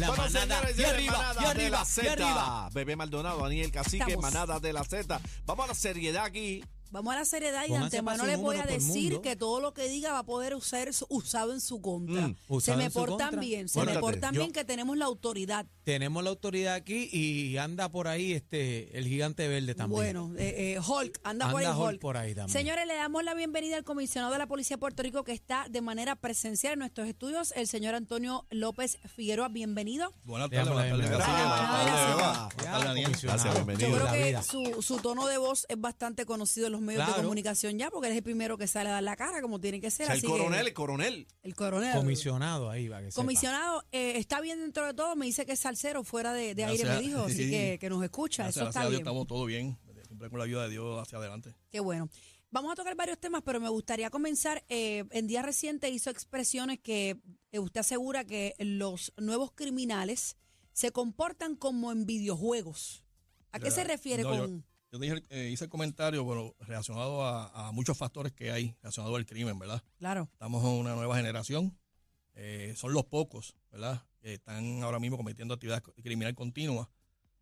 La 0.00 0.06
Bueno, 0.08 0.22
manada. 0.24 0.66
señores, 0.68 0.88
arriba, 0.88 1.12
manada 1.34 1.52
y 1.52 1.56
de 1.64 1.70
la 1.70 1.84
Z. 1.84 2.70
Bebé 2.72 2.96
Maldonado, 2.96 3.42
Daniel 3.42 3.70
Cacique, 3.70 3.98
Estamos. 4.04 4.22
manada 4.22 4.58
de 4.60 4.72
la 4.72 4.84
Z. 4.84 5.20
Vamos 5.44 5.64
a 5.64 5.68
la 5.68 5.74
seriedad 5.74 6.24
aquí. 6.24 6.64
Vamos 6.90 7.14
a 7.14 7.18
la 7.18 7.24
seriedad 7.24 7.64
y 7.68 7.70
de 7.70 7.76
antemano 7.76 8.26
les 8.26 8.36
voy 8.38 8.56
a 8.56 8.64
decir 8.64 9.20
que 9.20 9.36
todo 9.36 9.60
lo 9.60 9.72
que 9.74 9.88
diga 9.88 10.12
va 10.12 10.18
a 10.20 10.24
poder 10.26 10.54
usar 10.56 10.90
usado 11.08 11.52
en 11.52 11.60
su 11.60 11.80
contra. 11.80 12.28
Mm, 12.28 12.60
se 12.60 12.76
me 12.76 12.90
portan 12.90 13.28
contra. 13.28 13.40
bien, 13.40 13.68
se 13.68 13.82
me 13.84 13.98
portan 14.00 14.34
yo- 14.34 14.40
bien 14.40 14.52
que 14.52 14.64
tenemos 14.64 14.96
la 14.96 15.04
autoridad. 15.04 15.66
Tenemos 15.84 16.22
la 16.24 16.30
autoridad 16.30 16.74
aquí 16.74 17.08
y 17.12 17.56
anda 17.58 17.88
por 17.90 18.08
ahí 18.08 18.32
este 18.32 18.96
el 18.98 19.06
gigante 19.06 19.46
verde 19.46 19.74
también. 19.74 19.96
Bueno, 20.02 20.34
eh, 20.36 20.74
eh, 20.76 20.80
Hulk, 20.80 21.20
anda, 21.22 21.50
por 21.50 21.60
ahí 21.62 21.68
Hulk 21.68 21.78
Hulk. 21.80 22.00
por 22.00 22.16
ahí 22.16 22.34
también. 22.34 22.52
Señores, 22.52 22.86
le 22.86 22.94
damos 22.94 23.22
la 23.24 23.34
bienvenida 23.34 23.76
al 23.76 23.84
comisionado 23.84 24.32
de 24.32 24.38
la 24.38 24.46
Policía 24.48 24.76
de 24.76 24.80
Puerto 24.80 25.02
Rico 25.02 25.22
que 25.24 25.32
está 25.32 25.66
de 25.70 25.80
manera 25.82 26.16
presencial 26.16 26.72
en 26.74 26.80
nuestros 26.80 27.06
estudios, 27.08 27.52
el 27.56 27.68
señor 27.68 27.94
Antonio 27.94 28.46
López 28.50 28.98
Figueroa. 29.14 29.48
Bienvenido. 29.48 30.12
Buenas 30.24 30.50
tardes, 30.50 30.72
buenas 30.72 30.90
tardes, 30.90 31.10
Gracias. 33.22 33.54
bienvenido. 33.54 33.88
Yo 33.90 33.96
creo 33.96 34.12
que 34.12 34.42
su, 34.42 34.82
su 34.82 34.96
tono 34.98 35.26
de 35.26 35.38
voz 35.38 35.66
es 35.68 35.80
bastante 35.80 36.24
conocido 36.26 36.66
en 36.66 36.72
los 36.72 36.79
medios 36.80 37.06
de 37.06 37.14
comunicación 37.22 37.78
ya, 37.78 37.90
porque 37.90 38.08
él 38.08 38.12
es 38.12 38.18
el 38.18 38.22
primero 38.24 38.56
que 38.58 38.66
sale 38.66 38.88
a 38.90 38.92
dar 38.92 39.02
la 39.02 39.16
cara, 39.16 39.40
como 39.42 39.60
tiene 39.60 39.80
que 39.80 39.90
ser. 39.90 40.04
O 40.04 40.06
sea, 40.06 40.14
el 40.14 40.18
así 40.18 40.26
que- 40.26 40.32
coronel, 40.32 40.66
el 40.66 40.72
coronel. 40.74 41.26
el 41.42 41.54
coronel. 41.54 41.94
Comisionado 41.96 42.70
ahí 42.70 42.88
va 42.88 43.00
que. 43.02 43.10
Comisionado, 43.10 43.84
eh, 43.92 44.14
está 44.16 44.40
bien 44.40 44.60
dentro 44.60 44.86
de 44.86 44.94
todo. 44.94 45.16
Me 45.16 45.26
dice 45.26 45.44
que 45.46 45.52
es 45.52 45.60
salsero 45.60 46.04
fuera 46.04 46.32
de, 46.32 46.54
de 46.54 46.64
aire, 46.64 46.84
me 46.84 47.00
dijo. 47.00 47.22
Así 47.24 47.44
Sí. 47.44 47.50
que, 47.50 47.78
que 47.80 47.88
nos 47.90 48.02
escucha. 48.02 48.42
Gracias, 48.44 48.56
Eso 48.56 48.64
gracias 48.66 48.68
está 48.70 48.80
a 48.80 48.82
Dios 48.84 48.90
bien. 48.92 49.00
estamos 49.02 49.26
todo 49.26 49.44
bien. 49.44 49.78
Siempre 50.06 50.28
con 50.28 50.38
la 50.40 50.44
ayuda 50.44 50.64
de 50.64 50.70
Dios 50.70 51.00
hacia 51.00 51.18
adelante. 51.18 51.54
Qué 51.70 51.78
bueno. 51.80 52.08
Vamos 52.50 52.72
a 52.72 52.74
tocar 52.74 52.96
varios 52.96 53.16
temas, 53.18 53.42
pero 53.44 53.60
me 53.60 53.68
gustaría 53.68 54.10
comenzar. 54.10 54.64
eh, 54.68 55.04
en 55.12 55.26
días 55.28 55.44
recientes 55.44 55.92
hizo 55.92 56.10
expresiones 56.10 56.80
que 56.80 57.20
eh, 57.52 57.58
usted 57.60 57.80
asegura 57.80 58.24
que 58.24 58.54
los 58.58 59.12
nuevos 59.18 59.52
criminales 59.52 60.36
se 60.72 60.90
comportan 60.90 61.54
como 61.54 61.92
en 61.92 62.06
videojuegos. 62.06 63.04
¿A 63.52 63.60
qué 63.60 63.70
se 63.70 63.84
refiere 63.84 64.22
no, 64.24 64.30
con...? 64.30 64.60
Yo 64.62 64.69
dije, 64.98 65.22
eh, 65.28 65.50
hice 65.52 65.64
el 65.64 65.70
comentario 65.70 66.24
bueno, 66.24 66.54
relacionado 66.60 67.24
a, 67.24 67.68
a 67.68 67.72
muchos 67.72 67.96
factores 67.96 68.32
que 68.32 68.50
hay 68.50 68.74
relacionados 68.82 69.16
al 69.16 69.26
crimen, 69.26 69.58
¿verdad? 69.58 69.82
Claro. 69.98 70.28
Estamos 70.32 70.64
en 70.64 70.70
una 70.70 70.94
nueva 70.94 71.16
generación. 71.16 71.76
eh, 72.34 72.72
son 72.76 72.92
los 72.92 73.04
pocos, 73.04 73.54
¿verdad? 73.70 74.02
Que 74.20 74.34
están 74.34 74.82
ahora 74.82 74.98
mismo 74.98 75.16
cometiendo 75.16 75.54
actividad 75.54 75.82
criminal 75.82 76.34
continua. 76.34 76.90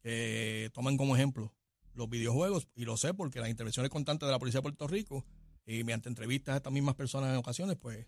Que 0.03 0.71
toman 0.75 0.97
como 0.97 1.17
ejemplo 1.17 1.53
los 1.95 2.09
videojuegos. 2.09 2.69
Y 2.75 2.85
lo 2.85 2.97
sé 2.97 3.15
porque 3.15 3.41
las 3.41 3.49
intervenciones 3.49 3.91
constantes 3.91 4.27
de 4.27 4.33
la 4.33 4.39
Policía 4.39 4.59
de 4.59 4.63
Puerto 4.63 4.87
Rico 4.87 5.25
y 5.67 5.85
mediante 5.85 6.09
entrevistas 6.09 6.55
a 6.55 6.57
estas 6.59 6.73
mismas 6.73 6.95
personas 6.95 7.31
en 7.31 7.37
ocasiones, 7.37 7.77
pues 7.77 8.07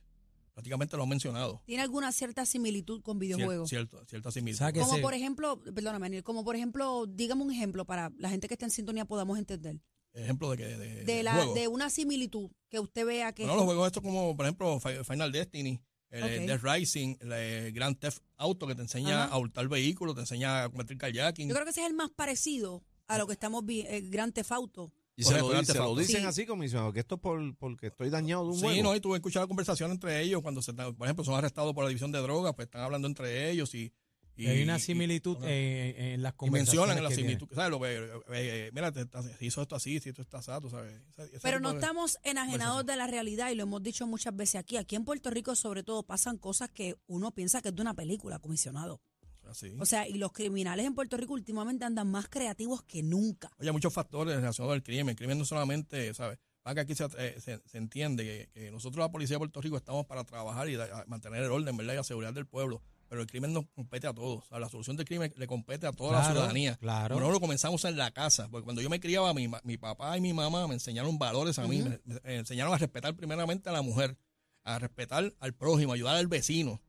prácticamente 0.60 0.96
lo 0.96 1.02
han 1.04 1.08
mencionado. 1.08 1.62
¿Tiene 1.64 1.82
alguna 1.82 2.12
cierta 2.12 2.44
similitud 2.44 3.00
con 3.02 3.16
Cier- 3.16 3.20
videojuegos? 3.20 3.68
Cierto, 3.70 4.04
cierta 4.06 4.30
similitud. 4.30 4.58
¿Sabe 4.58 4.74
que 4.74 4.80
Como 4.80 4.96
se- 4.96 5.00
por 5.00 5.14
ejemplo, 5.14 5.58
perdóname, 5.62 6.04
Daniel, 6.04 6.22
como 6.22 6.44
por 6.44 6.54
ejemplo, 6.54 7.06
dígame 7.06 7.42
un 7.42 7.52
ejemplo 7.52 7.84
para 7.86 8.12
la 8.18 8.28
gente 8.28 8.46
que 8.46 8.54
está 8.54 8.66
en 8.66 8.70
sintonía 8.70 9.04
podamos 9.06 9.38
entender. 9.38 9.80
Ejemplo 10.12 10.50
de 10.50 10.56
que 10.58 10.64
de, 10.66 11.04
De, 11.04 11.22
la, 11.22 11.34
juegos. 11.34 11.54
de 11.54 11.68
una 11.68 11.88
similitud 11.88 12.50
que 12.68 12.78
usted 12.80 13.06
vea 13.06 13.32
que... 13.32 13.44
Bueno, 13.44 13.56
los 13.58 13.64
juegos 13.64 13.86
estos 13.86 14.02
como, 14.02 14.36
por 14.36 14.44
ejemplo, 14.44 14.78
Fi- 14.80 15.04
Final 15.04 15.30
Destiny, 15.32 15.80
el 16.10 16.24
Ok. 16.24 16.46
Death 16.48 16.62
Rising, 16.64 17.16
el 17.20 17.32
eh, 17.32 17.70
Grand 17.72 17.96
Theft 17.98 18.18
Auto, 18.36 18.66
que 18.66 18.74
te 18.74 18.82
enseña 18.82 19.24
Ajá. 19.24 19.34
a 19.34 19.38
hurtar 19.38 19.68
vehículos, 19.68 20.16
te 20.16 20.22
enseña 20.22 20.64
a 20.64 20.68
cometer 20.68 20.98
kayaking. 20.98 21.48
Yo 21.48 21.54
creo 21.54 21.64
que 21.64 21.70
ese 21.70 21.82
es 21.82 21.86
el 21.86 21.94
más 21.94 22.10
parecido 22.10 22.82
a 23.06 23.18
lo 23.18 23.26
que 23.28 23.32
estamos 23.34 23.64
viendo, 23.64 23.90
el 23.92 24.10
Gran 24.10 24.32
Tefauto. 24.32 24.92
Y 25.20 25.24
se 25.24 25.38
lo, 25.38 25.50
dice- 25.52 25.72
se 25.72 25.78
lo 25.78 25.94
dicen 25.96 26.20
Sí. 26.22 26.26
así, 26.26 26.46
comisionado, 26.46 26.92
que 26.92 27.00
esto 27.00 27.16
es 27.16 27.20
por, 27.20 27.56
porque 27.56 27.88
estoy 27.88 28.10
dañado 28.10 28.44
de 28.44 28.48
un 28.50 28.58
Sí, 28.58 28.82
no, 28.82 28.94
y 28.96 29.00
tuve 29.00 29.14
que 29.14 29.18
escuchar 29.18 29.42
la 29.42 29.46
conversación 29.48 29.90
entre 29.90 30.20
ellos 30.22 30.40
cuando, 30.42 30.62
se, 30.62 30.72
por 30.72 30.94
ejemplo, 31.06 31.24
son 31.24 31.34
arrestados 31.34 31.74
por 31.74 31.84
la 31.84 31.88
división 31.88 32.10
de 32.12 32.20
drogas, 32.20 32.54
pues 32.54 32.66
están 32.66 32.82
hablando 32.82 33.06
entre 33.06 33.50
ellos 33.50 33.74
y... 33.74 33.92
y- 34.36 34.46
hay 34.46 34.62
una 34.62 34.78
y- 34.78 34.80
similitud 34.80 35.36
y- 35.42 35.46
en 35.46 36.22
las 36.22 36.32
y 36.32 36.36
conversaciones 36.36 36.96
mencionan 36.96 36.98
en 36.98 37.04
la 37.04 37.10
similitud, 37.10 37.48
¿sabes? 37.54 37.70
Lo 37.70 37.80
que, 37.80 37.94
eh, 37.96 38.10
eh, 38.32 38.70
mira, 38.72 38.90
te, 38.90 39.06
hizo 39.44 39.60
esto 39.60 39.76
así, 39.76 40.00
si 40.00 40.08
esto 40.08 40.22
está 40.22 40.40
tú 40.60 40.70
sabes. 40.70 40.98
Pero 41.42 41.60
no 41.60 41.72
estamos 41.72 42.16
enajenados 42.22 42.86
de 42.86 42.96
la 42.96 43.06
realidad 43.06 43.50
y 43.50 43.54
lo 43.56 43.64
hemos 43.64 43.82
dicho 43.82 44.06
muchas 44.06 44.34
veces 44.34 44.54
aquí. 44.56 44.78
Aquí 44.78 44.96
en 44.96 45.04
Puerto 45.04 45.28
Rico, 45.30 45.54
sobre 45.54 45.82
todo, 45.82 46.02
pasan 46.04 46.38
cosas 46.38 46.70
que 46.70 46.96
uno 47.06 47.32
piensa 47.32 47.60
que 47.60 47.68
es 47.68 47.74
de 47.76 47.82
una 47.82 47.92
película, 47.94 48.38
comisionado. 48.38 49.02
Así. 49.50 49.72
O 49.78 49.84
sea, 49.86 50.06
y 50.08 50.14
los 50.14 50.32
criminales 50.32 50.86
en 50.86 50.94
Puerto 50.94 51.16
Rico 51.16 51.34
últimamente 51.34 51.84
andan 51.84 52.10
más 52.10 52.28
creativos 52.28 52.82
que 52.84 53.02
nunca. 53.02 53.50
Oye, 53.58 53.68
hay 53.68 53.72
muchos 53.72 53.92
factores 53.92 54.36
relacionados 54.36 54.74
al 54.74 54.82
crimen. 54.82 55.10
El 55.10 55.16
crimen 55.16 55.38
no 55.38 55.44
solamente, 55.44 56.12
¿sabes? 56.14 56.38
Para 56.62 56.74
que 56.74 56.80
aquí 56.80 56.94
se, 56.94 57.04
eh, 57.18 57.36
se- 57.40 57.60
se 57.66 57.78
entiende 57.78 58.22
que, 58.24 58.50
que 58.52 58.70
nosotros, 58.70 59.02
la 59.04 59.10
policía 59.10 59.34
de 59.36 59.38
Puerto 59.38 59.60
Rico, 59.60 59.76
estamos 59.76 60.06
para 60.06 60.24
trabajar 60.24 60.68
y 60.68 60.76
da- 60.76 61.04
mantener 61.06 61.42
el 61.42 61.50
orden, 61.50 61.76
¿verdad? 61.76 61.94
Y 61.94 61.96
la 61.96 62.04
seguridad 62.04 62.32
del 62.34 62.46
pueblo. 62.46 62.82
Pero 63.08 63.22
el 63.22 63.26
crimen 63.26 63.52
nos 63.52 63.64
compete 63.74 64.06
a 64.06 64.12
todos. 64.14 64.44
O 64.44 64.46
sea, 64.46 64.60
la 64.60 64.68
solución 64.68 64.96
del 64.96 65.04
crimen 65.04 65.32
le 65.36 65.46
compete 65.48 65.84
a 65.86 65.90
toda 65.92 66.12
la 66.12 66.24
ciudadanía. 66.30 66.76
claro. 66.76 67.16
Bueno, 67.16 67.32
lo 67.32 67.40
comenzamos 67.40 67.84
en 67.86 67.96
la 67.96 68.12
casa. 68.12 68.48
Porque 68.50 68.62
cuando 68.64 68.82
yo 68.82 68.88
me 68.90 69.00
criaba, 69.00 69.34
mi, 69.34 69.48
ma- 69.48 69.60
mi 69.64 69.76
papá 69.78 70.16
y 70.16 70.20
mi 70.20 70.32
mamá 70.32 70.68
me 70.68 70.74
enseñaron 70.74 71.18
valores 71.18 71.58
a 71.58 71.66
mí. 71.66 71.82
me, 71.82 71.98
me 72.04 72.36
enseñaron 72.36 72.72
a 72.72 72.78
respetar 72.78 73.16
primeramente 73.16 73.68
a 73.68 73.72
la 73.72 73.82
mujer, 73.82 74.16
a 74.62 74.78
respetar 74.78 75.34
al 75.40 75.54
prójimo, 75.54 75.90
a 75.92 75.94
ayudar 75.96 76.14
al 76.16 76.28
vecino. 76.28 76.80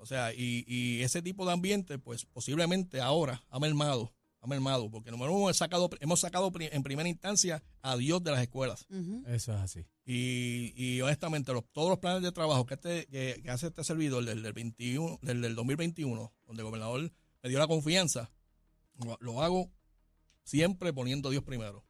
O 0.00 0.06
sea, 0.06 0.32
y, 0.32 0.64
y 0.66 1.02
ese 1.02 1.20
tipo 1.22 1.44
de 1.44 1.52
ambiente, 1.52 1.98
pues 1.98 2.24
posiblemente 2.24 3.00
ahora 3.00 3.44
ha 3.50 3.58
mermado, 3.58 4.14
ha 4.40 4.46
mermado, 4.46 4.88
porque 4.90 5.10
número 5.10 5.32
uno, 5.32 5.46
hemos 5.46 5.56
sacado, 5.56 5.90
hemos 6.00 6.20
sacado 6.20 6.50
en 6.56 6.82
primera 6.84 7.08
instancia 7.08 7.62
a 7.82 7.96
Dios 7.96 8.22
de 8.22 8.30
las 8.30 8.40
escuelas. 8.40 8.86
Eso 9.26 9.52
es 9.52 9.58
así. 9.60 9.84
Y, 10.06 10.72
y 10.76 11.00
honestamente, 11.02 11.52
los- 11.52 11.64
todos 11.72 11.90
los 11.90 11.98
planes 11.98 12.22
de 12.22 12.32
trabajo 12.32 12.64
que, 12.64 12.74
este, 12.74 13.06
que, 13.08 13.40
que 13.42 13.50
hace 13.50 13.66
este 13.66 13.82
servidor 13.84 14.24
del, 14.24 14.42
del 14.42 14.52
21, 14.52 15.18
del, 15.20 15.42
del 15.42 15.54
2021, 15.56 16.32
donde 16.46 16.60
el 16.62 16.64
gobernador 16.66 17.12
me 17.42 17.48
dio 17.50 17.58
la 17.58 17.66
confianza, 17.66 18.30
lo, 19.04 19.18
lo 19.20 19.42
hago 19.42 19.70
siempre 20.44 20.92
poniendo 20.92 21.28
a 21.28 21.32
Dios 21.32 21.44
primero. 21.44 21.84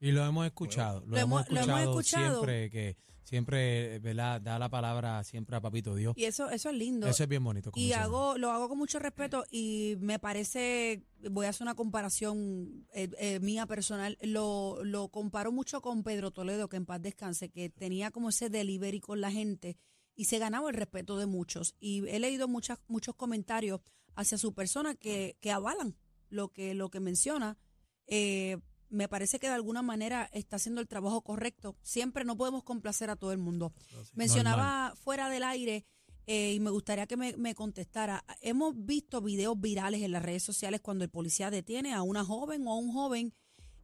Y 0.00 0.10
lo 0.12 0.24
hemos 0.26 0.44
escuchado. 0.46 1.00
Lo, 1.00 1.06
Lo 1.06 1.18
hemos, 1.18 1.46
hemos- 1.46 1.50
lo 1.50 1.60
escuchado 1.60 1.82
hemos 1.82 2.06
escuchado. 2.06 2.34
siempre 2.44 2.70
que 2.70 2.96
siempre 3.26 3.98
¿verdad? 3.98 4.40
da 4.40 4.58
la 4.58 4.68
palabra 4.68 5.22
siempre 5.24 5.56
a 5.56 5.60
Papito 5.60 5.94
Dios. 5.94 6.14
Y 6.16 6.24
eso, 6.24 6.48
eso 6.48 6.70
es 6.70 6.76
lindo. 6.76 7.08
Eso 7.08 7.24
es 7.24 7.28
bien 7.28 7.42
bonito. 7.42 7.72
Y 7.74 7.92
hago, 7.92 8.38
lo 8.38 8.52
hago 8.52 8.68
con 8.68 8.78
mucho 8.78 8.98
respeto 8.98 9.44
y 9.50 9.96
me 9.98 10.18
parece, 10.18 11.02
voy 11.30 11.46
a 11.46 11.50
hacer 11.50 11.64
una 11.64 11.74
comparación 11.74 12.86
eh, 12.94 13.10
eh, 13.18 13.40
mía 13.40 13.66
personal, 13.66 14.16
lo, 14.22 14.84
lo 14.84 15.08
comparo 15.08 15.50
mucho 15.50 15.82
con 15.82 16.04
Pedro 16.04 16.30
Toledo, 16.30 16.68
que 16.68 16.76
en 16.76 16.86
paz 16.86 17.02
descanse, 17.02 17.50
que 17.50 17.68
tenía 17.68 18.12
como 18.12 18.28
ese 18.28 18.48
delivery 18.48 19.00
con 19.00 19.20
la 19.20 19.32
gente 19.32 19.76
y 20.14 20.26
se 20.26 20.38
ganaba 20.38 20.70
el 20.70 20.76
respeto 20.76 21.18
de 21.18 21.26
muchos. 21.26 21.74
Y 21.80 22.08
he 22.08 22.20
leído 22.20 22.46
muchas, 22.46 22.78
muchos 22.86 23.16
comentarios 23.16 23.80
hacia 24.14 24.38
su 24.38 24.54
persona 24.54 24.94
que, 24.94 25.36
que 25.40 25.50
avalan 25.50 25.96
lo 26.28 26.48
que, 26.48 26.74
lo 26.74 26.90
que 26.90 27.00
menciona. 27.00 27.58
Eh, 28.06 28.58
me 28.88 29.08
parece 29.08 29.38
que 29.38 29.48
de 29.48 29.54
alguna 29.54 29.82
manera 29.82 30.28
está 30.32 30.56
haciendo 30.56 30.80
el 30.80 30.88
trabajo 30.88 31.22
correcto. 31.22 31.76
Siempre 31.82 32.24
no 32.24 32.36
podemos 32.36 32.62
complacer 32.62 33.10
a 33.10 33.16
todo 33.16 33.32
el 33.32 33.38
mundo. 33.38 33.72
Mencionaba 34.14 34.94
fuera 34.96 35.28
del 35.28 35.44
aire 35.44 35.84
eh, 36.26 36.54
y 36.54 36.60
me 36.60 36.70
gustaría 36.70 37.06
que 37.06 37.16
me, 37.16 37.36
me 37.36 37.54
contestara. 37.54 38.24
Hemos 38.40 38.74
visto 38.76 39.20
videos 39.20 39.60
virales 39.60 40.02
en 40.02 40.12
las 40.12 40.22
redes 40.22 40.42
sociales 40.42 40.80
cuando 40.80 41.04
el 41.04 41.10
policía 41.10 41.50
detiene 41.50 41.94
a 41.94 42.02
una 42.02 42.24
joven 42.24 42.66
o 42.66 42.72
a 42.72 42.76
un 42.76 42.92
joven 42.92 43.34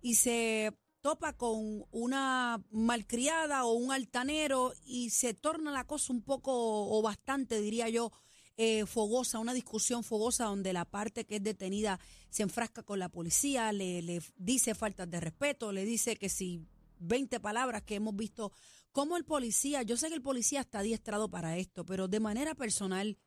y 0.00 0.14
se 0.14 0.76
topa 1.02 1.32
con 1.32 1.84
una 1.90 2.62
malcriada 2.70 3.64
o 3.64 3.72
un 3.72 3.92
altanero 3.92 4.72
y 4.84 5.10
se 5.10 5.34
torna 5.34 5.72
la 5.72 5.84
cosa 5.84 6.12
un 6.12 6.22
poco 6.22 6.52
o 6.54 7.02
bastante, 7.02 7.60
diría 7.60 7.88
yo, 7.88 8.12
eh, 8.56 8.86
fogosa, 8.86 9.38
una 9.38 9.54
discusión 9.54 10.04
fogosa 10.04 10.44
donde 10.44 10.72
la 10.72 10.84
parte 10.84 11.24
que 11.24 11.36
es 11.36 11.42
detenida 11.42 11.98
se 12.30 12.42
enfrasca 12.42 12.82
con 12.82 12.98
la 12.98 13.08
policía, 13.08 13.72
le, 13.72 14.02
le 14.02 14.22
dice 14.36 14.74
faltas 14.74 15.08
de 15.10 15.20
respeto, 15.20 15.72
le 15.72 15.84
dice 15.84 16.16
que 16.16 16.28
si 16.28 16.66
20 16.98 17.40
palabras 17.40 17.82
que 17.82 17.96
hemos 17.96 18.14
visto, 18.14 18.52
como 18.92 19.16
el 19.16 19.24
policía, 19.24 19.82
yo 19.82 19.96
sé 19.96 20.08
que 20.08 20.14
el 20.14 20.22
policía 20.22 20.60
está 20.60 20.80
adiestrado 20.80 21.30
para 21.30 21.56
esto, 21.56 21.84
pero 21.84 22.08
de 22.08 22.20
manera 22.20 22.54
personal, 22.54 23.18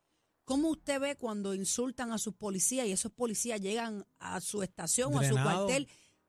¿cómo 0.44 0.70
usted 0.70 1.00
ve 1.00 1.16
cuando 1.16 1.54
insultan 1.54 2.14
a 2.14 2.20
sus 2.20 2.36
policías 2.36 2.88
y 2.88 2.92
esos 2.92 3.12
policías 3.12 3.60
llegan 3.60 4.06
a 4.20 4.40
su 4.42 4.62
estación 4.62 5.14
o 5.14 5.20
a 5.20 5.28
su 5.28 5.34
cuartel 5.34 5.88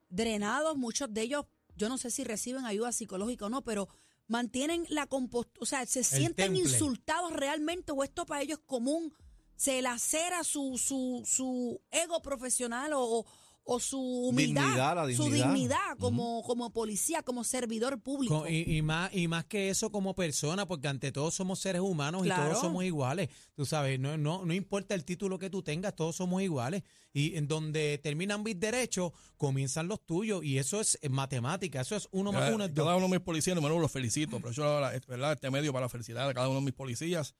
drenados? 0.09 0.75
Muchos 0.75 1.13
de 1.13 1.21
ellos, 1.21 1.45
yo 1.75 1.87
no 1.87 1.99
sé 1.99 2.09
si 2.09 2.23
reciben 2.23 2.65
ayuda 2.65 2.91
psicológica 2.91 3.45
o 3.45 3.49
no, 3.49 3.63
pero 3.63 3.87
mantienen 4.27 4.85
la 4.89 5.07
compostura, 5.07 5.63
o 5.63 5.65
sea, 5.65 5.85
se 5.85 6.03
sienten 6.03 6.53
temple. 6.53 6.59
insultados 6.59 7.33
realmente 7.33 7.91
o 7.91 8.03
esto 8.03 8.25
para 8.25 8.41
ellos 8.41 8.59
es 8.59 8.65
común, 8.65 9.13
se 9.55 9.81
lacera 9.81 10.43
su, 10.43 10.77
su, 10.77 11.23
su 11.25 11.81
ego 11.91 12.21
profesional 12.21 12.91
o, 12.93 13.25
o 13.69 13.81
su 13.81 13.99
humildad, 13.99 14.63
Dignidad, 14.63 14.95
la 14.95 15.13
su 15.13 15.25
dignidad. 15.29 15.97
como, 15.99 16.41
como 16.43 16.71
policía, 16.71 17.21
como 17.21 17.43
servidor 17.43 17.99
público. 18.01 18.39
Co- 18.39 18.47
Y, 18.47 18.77
y 18.77 18.81
más, 18.81 19.13
y 19.13 19.27
más 19.27 19.43
que 19.43 19.69
eso 19.69 19.91
como 19.91 20.15
persona, 20.15 20.65
porque 20.65 20.87
ante 20.87 21.11
todo 21.11 21.29
somos 21.31 21.59
seres 21.59 21.81
humanos 21.81 22.25
y 22.25 22.29
todos 22.29 22.61
somos 22.61 22.85
iguales. 22.85 23.27
Tú 23.55 23.65
sabes, 23.65 23.99
no, 23.99 24.17
no, 24.17 24.45
no 24.45 24.53
importa 24.53 24.95
el 24.95 25.03
título 25.03 25.37
que 25.37 25.49
tú 25.49 25.61
tengas, 25.63 25.93
todos 25.95 26.15
somos 26.15 26.41
iguales. 26.41 26.83
Y 27.11 27.35
en 27.35 27.47
donde 27.47 27.97
terminan 27.97 28.41
mis 28.43 28.57
derechos, 28.59 29.11
comienzan 29.35 29.87
los 29.89 29.99
tuyos. 30.05 30.43
Y 30.45 30.59
eso 30.59 30.79
es 30.79 30.97
matemática, 31.09 31.81
eso 31.81 31.95
es 31.97 32.07
uno 32.11 32.31
más 32.31 32.53
uno 32.53 32.63
es 32.65 32.71
cada 32.71 32.91
dos. 32.91 32.97
uno 32.99 33.07
de 33.07 33.17
mis 33.17 33.25
policías, 33.25 33.55
número 33.55 33.73
uno, 33.75 33.81
los 33.81 33.91
felicito. 33.91 34.37
Pero 34.39 34.51
yo, 34.51 34.79
la- 34.79 34.91
¿verdad? 35.07 35.33
Este 35.33 35.51
medio 35.51 35.73
para 35.73 35.89
felicitar 35.89 36.29
a 36.29 36.33
cada 36.33 36.47
uno 36.47 36.59
de 36.59 36.65
mis 36.65 36.73
policías. 36.73 37.35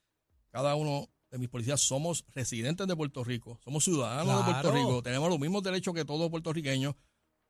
Cada 0.49 0.75
uno 0.75 1.07
de 1.29 1.37
mis 1.37 1.49
policías 1.49 1.81
somos 1.81 2.25
residentes 2.33 2.87
de 2.87 2.95
Puerto 2.95 3.23
Rico, 3.23 3.59
somos 3.63 3.83
ciudadanos 3.83 4.45
de 4.45 4.51
Puerto. 4.51 4.71
Rico, 4.71 5.03
tenemos 5.03 5.29
los 5.29 5.39
mismos 5.39 5.63
derechos 5.63 5.93
que 5.93 6.05
todos 6.05 6.19
los 6.19 6.29
puertorriqueños. 6.29 6.95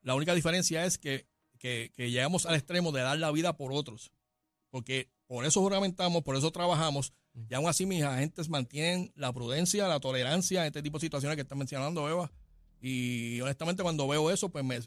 La 0.02 0.16
única 0.16 0.34
diferencia 0.34 0.86
es 0.86 0.98
que, 0.98 1.28
que, 1.60 1.92
que 1.96 2.10
llegamos 2.10 2.46
al 2.46 2.56
extremo 2.56 2.92
de 2.92 3.02
dar 3.02 3.18
la 3.18 3.32
vida 3.32 3.56
por 3.58 3.72
otros. 3.74 4.12
Porque 4.70 5.10
por 5.28 5.46
eso 5.46 5.62
juramentamos, 5.62 6.24
por 6.24 6.36
eso 6.36 6.52
trabajamos. 6.52 7.14
Y 7.50 7.54
aún 7.54 7.68
así 7.68 7.86
mis 7.86 8.04
agentes 8.04 8.50
mantienen 8.50 9.12
la 9.16 9.32
prudencia, 9.32 9.88
la 9.88 10.00
tolerancia 10.00 10.62
en 10.62 10.68
este 10.68 10.82
tipo 10.82 10.98
de 10.98 11.06
situaciones 11.06 11.36
que 11.36 11.42
están 11.42 11.58
mencionando, 11.58 12.10
Eva. 12.10 12.32
Y 12.82 13.42
honestamente 13.42 13.82
cuando 13.84 14.08
veo 14.08 14.30
eso, 14.32 14.50
pues 14.50 14.64
me- 14.64 14.78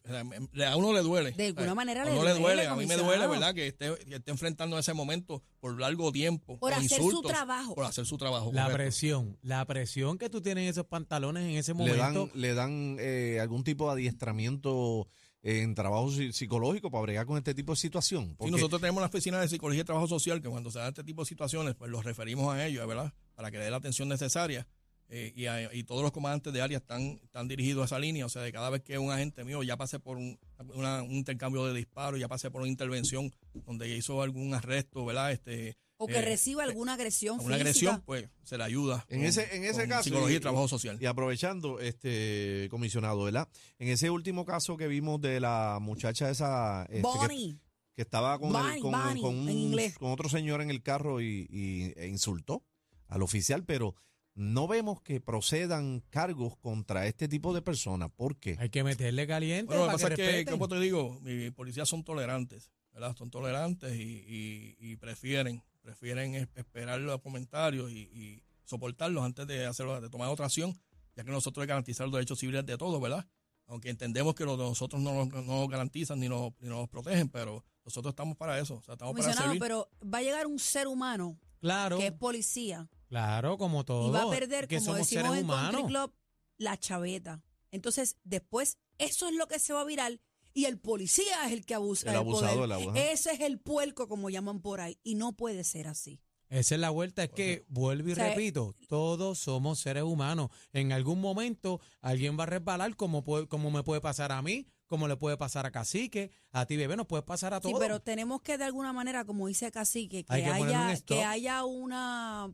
a 0.64 0.76
uno 0.76 0.92
le 0.92 1.00
duele. 1.02 1.32
De 1.32 1.46
alguna 1.46 1.62
¿sabes? 1.66 1.76
manera 1.76 2.02
a 2.02 2.04
le 2.04 2.12
uno 2.12 2.22
le 2.24 2.30
duele, 2.30 2.42
duele. 2.44 2.66
A 2.68 2.74
mí 2.76 2.86
me 2.86 2.96
duele. 2.96 3.26
¿verdad? 3.26 3.54
Que 3.54 3.66
esté, 3.66 3.92
que 4.08 4.14
esté 4.16 4.30
enfrentando 4.30 4.78
ese 4.78 4.92
momento 4.94 5.42
por 5.58 5.78
largo 5.80 6.12
tiempo. 6.12 6.58
Por 6.58 6.72
hacer 6.72 7.00
su 7.00 7.20
trabajo. 7.22 7.74
Por 7.74 7.84
hacer 7.84 8.06
su 8.06 8.16
trabajo. 8.16 8.50
La 8.52 8.62
correcto. 8.64 8.76
presión, 8.78 9.38
la 9.42 9.64
presión 9.64 10.18
que 10.18 10.30
tú 10.30 10.40
tienes 10.40 10.62
en 10.64 10.70
esos 10.70 10.86
pantalones 10.86 11.44
en 11.44 11.56
ese 11.56 11.72
Le 11.72 11.78
momento. 11.78 12.26
dan, 12.26 12.30
le 12.40 12.54
dan 12.54 12.96
eh, 13.00 13.38
algún 13.40 13.64
tipo 13.64 13.86
de 13.86 13.92
adiestramiento 13.92 15.08
en 15.42 15.74
trabajo 15.74 16.08
psi- 16.10 16.32
psicológico 16.32 16.90
para 16.90 17.02
bregar 17.02 17.26
con 17.26 17.38
este 17.38 17.54
tipo 17.54 17.72
de 17.72 17.76
situación. 17.76 18.26
Sí, 18.28 18.34
Porque- 18.38 18.50
nosotros 18.52 18.80
tenemos 18.80 18.98
una 19.00 19.06
oficina 19.08 19.40
de 19.40 19.48
psicología 19.48 19.80
y 19.82 19.84
trabajo 19.84 20.06
social 20.06 20.40
que 20.42 20.48
cuando 20.48 20.70
se 20.70 20.78
dan 20.78 20.88
este 20.88 21.02
tipo 21.02 21.22
de 21.22 21.26
situaciones, 21.28 21.74
pues 21.74 21.90
los 21.90 22.04
referimos 22.04 22.54
a 22.54 22.66
ellos, 22.66 22.86
¿verdad? 22.86 23.12
Para 23.34 23.50
que 23.50 23.58
le 23.58 23.64
dé 23.64 23.70
la 23.70 23.78
atención 23.78 24.08
necesaria. 24.08 24.66
Eh, 25.12 25.32
y, 25.34 25.46
a- 25.46 25.74
y 25.74 25.82
todos 25.82 26.02
los 26.02 26.12
comandantes 26.12 26.52
de 26.52 26.62
área 26.62 26.78
están, 26.78 27.18
están 27.24 27.48
dirigidos 27.48 27.82
a 27.82 27.84
esa 27.86 27.98
línea. 27.98 28.24
O 28.26 28.28
sea, 28.28 28.42
de 28.42 28.52
cada 28.52 28.70
vez 28.70 28.82
que 28.82 28.96
un 28.96 29.10
agente 29.10 29.42
mío 29.44 29.62
ya 29.64 29.76
pase 29.76 29.98
por 29.98 30.16
un, 30.16 30.38
una- 30.74 31.02
un 31.02 31.10
intercambio 31.12 31.66
de 31.66 31.74
disparos, 31.74 32.20
ya 32.20 32.28
pase 32.28 32.50
por 32.50 32.60
una 32.62 32.70
intervención 32.70 33.34
donde 33.66 33.88
hizo 33.94 34.22
algún 34.22 34.54
arresto, 34.54 35.04
¿verdad? 35.04 35.32
Este, 35.32 35.76
O 35.96 36.06
que 36.06 36.18
eh, 36.18 36.22
reciba 36.22 36.62
alguna 36.62 36.94
agresión 36.94 37.34
una 37.40 37.56
física. 37.56 37.60
agresión, 37.60 38.02
pues 38.06 38.28
se 38.44 38.56
le 38.56 38.62
ayuda. 38.64 39.04
En 39.08 39.18
con- 39.18 39.26
ese- 39.26 39.56
en 39.56 39.64
ese 39.64 39.80
con 39.80 39.88
caso, 39.88 40.04
Psicología 40.04 40.34
y, 40.34 40.36
y- 40.36 40.40
trabajo 40.40 40.68
social. 40.68 40.96
Y 41.00 41.06
aprovechando, 41.06 41.80
este 41.80 42.68
comisionado, 42.70 43.24
¿verdad? 43.24 43.48
En 43.80 43.88
ese 43.88 44.10
último 44.10 44.44
caso 44.44 44.76
que 44.76 44.86
vimos 44.86 45.20
de 45.20 45.40
la 45.40 45.78
muchacha 45.82 46.30
esa 46.30 46.84
este, 46.84 47.00
Bonnie. 47.02 47.58
que 47.96 48.02
estaba 48.02 48.38
con, 48.38 48.54
el- 48.54 48.80
con, 48.80 48.92
Bonnie, 48.92 49.20
con 49.22 49.34
un- 49.36 49.76
con 49.98 50.12
otro 50.12 50.28
señor 50.28 50.62
en 50.62 50.70
el 50.70 50.82
carro 50.82 51.20
y, 51.20 51.48
y- 51.50 51.92
e 51.96 52.06
insultó 52.06 52.62
al 53.08 53.22
oficial, 53.22 53.64
pero 53.64 53.96
no 54.40 54.66
vemos 54.66 55.02
que 55.02 55.20
procedan 55.20 56.02
cargos 56.08 56.56
contra 56.56 57.06
este 57.06 57.28
tipo 57.28 57.52
de 57.52 57.60
personas. 57.60 58.10
¿Por 58.10 58.38
qué? 58.38 58.56
Hay 58.58 58.70
que 58.70 58.82
meterle 58.82 59.26
caliente 59.26 59.66
Bueno, 59.66 59.82
lo 59.84 59.88
que 59.90 60.02
pasa 60.02 60.14
que 60.14 60.40
es 60.40 60.44
que, 60.46 60.50
como 60.50 60.66
te 60.66 60.80
digo, 60.80 61.20
mis 61.20 61.52
policías 61.52 61.86
son 61.88 62.02
tolerantes, 62.04 62.70
¿verdad? 62.92 63.14
Son 63.16 63.30
tolerantes 63.30 63.94
y, 63.94 64.02
y- 64.26 64.76
y 64.78 64.96
prefieren, 64.96 65.62
prefieren 65.82 66.34
es- 66.34 66.48
esperar 66.54 67.00
los 67.00 67.20
comentarios 67.20 67.90
y, 67.90 67.98
y 68.14 68.42
soportarlos 68.64 69.22
antes 69.24 69.46
de 69.46 69.66
hacerlo, 69.66 70.00
de 70.00 70.08
tomar 70.08 70.28
otra 70.30 70.46
acción, 70.46 70.74
ya 71.16 71.22
que 71.22 71.30
nosotros 71.30 71.62
hay 71.62 71.66
que 71.66 71.72
garantizar 71.72 72.06
los 72.06 72.14
derechos 72.14 72.38
civiles 72.38 72.64
de 72.64 72.78
todos, 72.78 72.98
¿verdad? 73.00 73.26
Aunque 73.66 73.90
entendemos 73.90 74.34
que 74.34 74.44
los 74.44 74.56
de 74.56 74.64
nosotros 74.64 75.02
no, 75.02 75.12
nos- 75.26 75.28
no 75.32 75.42
nos 75.42 75.68
garantizan 75.68 76.18
ni 76.18 76.28
nos, 76.30 76.52
ni 76.60 76.68
nos 76.68 76.88
protegen, 76.88 77.28
pero 77.28 77.62
nosotros 77.84 78.12
estamos 78.12 78.36
para 78.38 78.58
eso, 78.58 78.76
o 78.76 78.82
sea, 78.82 78.94
estamos 78.94 79.14
para 79.20 79.34
servir. 79.34 79.60
pero 79.60 79.90
va 80.02 80.18
a 80.18 80.22
llegar 80.22 80.46
un 80.46 80.58
ser 80.58 80.86
humano 80.88 81.38
Claro, 81.60 81.98
que 81.98 82.06
es 82.06 82.12
policía 82.12 82.88
claro, 83.10 83.58
como 83.58 83.84
todo. 83.84 84.08
y 84.08 84.10
va 84.10 84.22
a 84.22 84.30
perder, 84.30 84.66
que 84.68 84.78
como 84.78 84.94
decimos 84.94 85.36
en 85.36 85.46
Country. 85.46 85.82
Club, 85.84 86.14
la 86.56 86.78
chaveta. 86.78 87.42
Entonces, 87.70 88.16
después, 88.24 88.78
eso 88.96 89.28
es 89.28 89.34
lo 89.34 89.46
que 89.48 89.58
se 89.58 89.72
va 89.74 89.82
a 89.82 89.84
virar 89.84 90.18
y 90.54 90.64
el 90.64 90.78
policía 90.78 91.46
es 91.46 91.52
el 91.52 91.64
que 91.66 91.74
abusa 91.74 92.06
El 92.06 92.12
del 92.12 92.20
abusador, 92.20 92.68
poder. 92.68 92.88
el. 92.88 92.96
Ese 93.12 93.32
es 93.32 93.40
el 93.40 93.58
puerco, 93.60 94.08
como 94.08 94.30
llaman 94.30 94.60
por 94.60 94.80
ahí, 94.80 94.98
y 95.02 95.14
no 95.16 95.32
puede 95.32 95.62
ser 95.64 95.86
así. 95.86 96.18
Esa 96.48 96.74
es 96.74 96.80
la 96.80 96.90
vuelta, 96.90 97.22
es 97.22 97.30
que 97.30 97.64
vuelvo 97.68 98.08
y 98.08 98.12
O 98.12 98.14
sea, 98.16 98.30
repito, 98.30 98.74
todos 98.88 99.38
somos 99.38 99.78
seres 99.78 100.02
humanos. 100.02 100.48
En 100.72 100.90
algún 100.90 101.20
momento 101.20 101.80
alguien 102.00 102.36
va 102.36 102.42
a 102.42 102.46
resbalar 102.46 102.96
como, 102.96 103.22
puede- 103.22 103.46
como 103.46 103.70
me 103.70 103.84
puede 103.84 104.00
pasar 104.00 104.32
a 104.32 104.42
mí, 104.42 104.66
como 104.88 105.06
le 105.06 105.16
puede 105.16 105.36
pasar 105.36 105.64
a 105.66 105.70
Cacique, 105.70 106.32
a 106.50 106.66
ti 106.66 106.76
bebé, 106.76 106.96
nos 106.96 107.06
puede 107.06 107.22
pasar 107.22 107.54
a 107.54 107.58
Sí, 107.58 107.68
todos. 107.68 107.78
pero 107.78 108.00
tenemos 108.00 108.42
que 108.42 108.58
de 108.58 108.64
alguna 108.64 108.92
manera, 108.92 109.24
como 109.24 109.46
dice 109.46 109.70
Cacique, 109.70 110.24
que, 110.24 110.32
Hay 110.32 110.42
que 110.42 110.48
ponerle 110.50 110.72
un 110.76 110.82
haya, 110.82 111.00
que 111.04 111.22
haya 111.22 111.64
una 111.64 112.52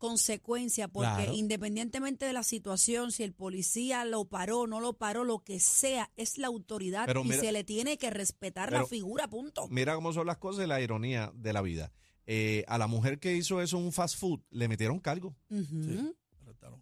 consecuencia, 0.00 0.88
porque 0.88 1.08
Claro. 1.10 1.34
independientemente 1.34 2.24
de 2.26 2.32
la 2.32 2.42
situación, 2.42 3.12
si 3.12 3.22
el 3.22 3.32
policía 3.32 4.04
lo 4.04 4.24
paró, 4.24 4.66
no 4.66 4.80
lo 4.80 4.94
paró, 4.94 5.22
lo 5.22 5.44
que 5.44 5.60
sea, 5.60 6.10
es 6.16 6.38
la 6.38 6.48
autoridad 6.48 7.04
Pero 7.06 7.20
y 7.20 7.28
mira- 7.28 7.40
se 7.40 7.52
le 7.52 7.62
tiene 7.62 7.98
que 7.98 8.10
respetar 8.10 8.72
la 8.72 8.84
figura, 8.86 9.28
punto. 9.28 9.68
Mira 9.68 9.94
cómo 9.94 10.12
son 10.12 10.26
las 10.26 10.38
cosas 10.38 10.64
y 10.64 10.68
la 10.68 10.80
ironía 10.80 11.30
de 11.36 11.52
la 11.52 11.62
vida. 11.62 11.92
Eh, 12.26 12.64
a 12.66 12.78
la 12.78 12.86
mujer 12.86 13.18
que 13.20 13.36
hizo 13.36 13.60
eso 13.60 13.76
en 13.78 13.84
un 13.84 13.92
fast 13.92 14.16
food 14.18 14.40
le 14.50 14.66
metieron 14.68 14.98
cargo. 14.98 15.36
Sí. 15.48 16.14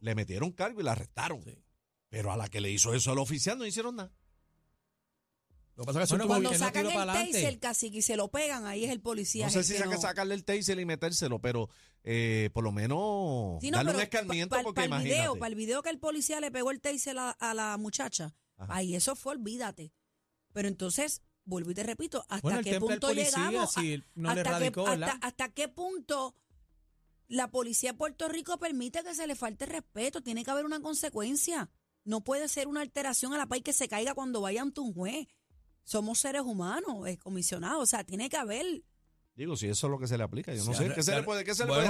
Le 0.00 0.14
metieron 0.14 0.52
cargo 0.52 0.80
y 0.80 0.84
la 0.84 0.92
arrestaron. 0.92 1.42
Sí. 1.42 1.54
Pero 2.08 2.32
a 2.32 2.36
la 2.36 2.48
que 2.48 2.60
le 2.60 2.70
hizo 2.70 2.94
eso 2.94 3.10
al 3.12 3.18
oficial 3.18 3.58
no 3.58 3.66
hicieron 3.66 3.96
nada. 3.96 4.12
Lo 5.78 5.84
que 5.84 5.92
pasa 5.92 6.02
es 6.02 6.08
que 6.08 6.16
Bueno, 6.16 6.26
Cuando 6.26 6.50
no 6.50 6.58
sacan 6.58 6.86
el 6.86 6.92
taser, 6.92 7.44
el 7.46 7.58
cacique, 7.60 7.98
y 7.98 8.02
se 8.02 8.16
lo 8.16 8.28
pegan, 8.32 8.66
ahí 8.66 8.84
es 8.84 8.90
el 8.90 9.00
policía. 9.00 9.46
No 9.46 9.52
sé 9.52 9.60
el 9.60 9.64
si 9.64 9.72
que 9.74 9.78
saca 9.78 9.94
no- 9.94 10.00
sacarle 10.00 10.34
el 10.34 10.44
taser 10.44 10.78
y 10.80 10.84
metérselo, 10.84 11.38
pero 11.40 11.68
eh, 12.02 12.50
por 12.52 12.64
lo 12.64 12.72
menos 12.72 13.60
Sí, 13.60 13.70
no, 13.70 13.76
darle 13.78 13.94
un 13.94 14.00
escarmiento 14.00 14.50
pa- 14.56 14.58
pa- 14.58 14.64
porque 14.64 14.80
el 14.80 14.86
imagínate. 14.88 15.14
video, 15.20 15.36
para 15.36 15.48
el 15.48 15.54
video 15.54 15.80
que 15.82 15.90
el 15.90 16.00
policía 16.00 16.40
le 16.40 16.50
pegó 16.50 16.72
el 16.72 16.80
taser 16.80 17.16
a, 17.16 17.30
a 17.30 17.54
la 17.54 17.76
muchacha, 17.78 18.34
Ajá. 18.56 18.74
ahí 18.74 18.96
eso 18.96 19.14
fue, 19.14 19.32
olvídate. 19.34 19.92
Pero 20.52 20.66
entonces, 20.66 21.22
vuelvo 21.44 21.70
y 21.70 21.74
te 21.74 21.84
repito, 21.84 22.22
¿hasta 22.28 22.40
bueno, 22.42 22.58
el 22.58 22.64
qué 22.64 22.80
punto 22.80 23.06
policía, 23.06 23.48
llegamos? 23.48 23.72
si 23.72 24.02
no 24.16 24.34
le 24.34 24.40
hasta, 24.40 24.50
radicó, 24.58 24.84
qué, 24.84 24.90
hasta, 24.90 25.12
hasta 25.22 25.48
qué 25.50 25.68
punto 25.68 26.34
la 27.28 27.50
policía 27.52 27.92
de 27.92 27.98
Puerto 27.98 28.28
Rico 28.28 28.58
permite 28.58 29.04
que 29.04 29.14
se 29.14 29.28
le 29.28 29.36
falte 29.36 29.66
respeto? 29.66 30.22
Tiene 30.22 30.42
que 30.44 30.50
haber 30.50 30.64
una 30.64 30.80
consecuencia. 30.80 31.70
No 32.04 32.24
puede 32.24 32.48
ser 32.48 32.66
una 32.68 32.80
alteración 32.80 33.32
a 33.34 33.38
la 33.38 33.46
paz 33.46 33.60
que 33.62 33.72
se 33.72 33.86
caiga 33.86 34.14
cuando 34.14 34.40
vaya 34.40 34.62
ante 34.62 34.80
un 34.80 34.92
juez. 34.94 35.28
Somos 35.84 36.18
seres 36.18 36.42
humanos, 36.42 37.06
eh, 37.06 37.16
comisionados. 37.18 37.82
O 37.82 37.86
sea, 37.86 38.04
tiene 38.04 38.28
que 38.28 38.36
haber. 38.36 38.82
Digo, 39.34 39.56
si 39.56 39.68
eso 39.68 39.86
es 39.86 39.90
lo 39.90 39.98
que 39.98 40.08
se 40.08 40.18
le 40.18 40.24
aplica, 40.24 40.52
yo 40.52 40.64
no 40.64 40.72
Sí, 40.74 40.84
sé. 40.84 40.92
¿Qué 40.94 41.02
se 41.02 41.14
le 41.14 41.22
puede, 41.22 41.44
qué 41.44 41.54
se 41.54 41.64
le 41.64 41.68
puede 41.68 41.88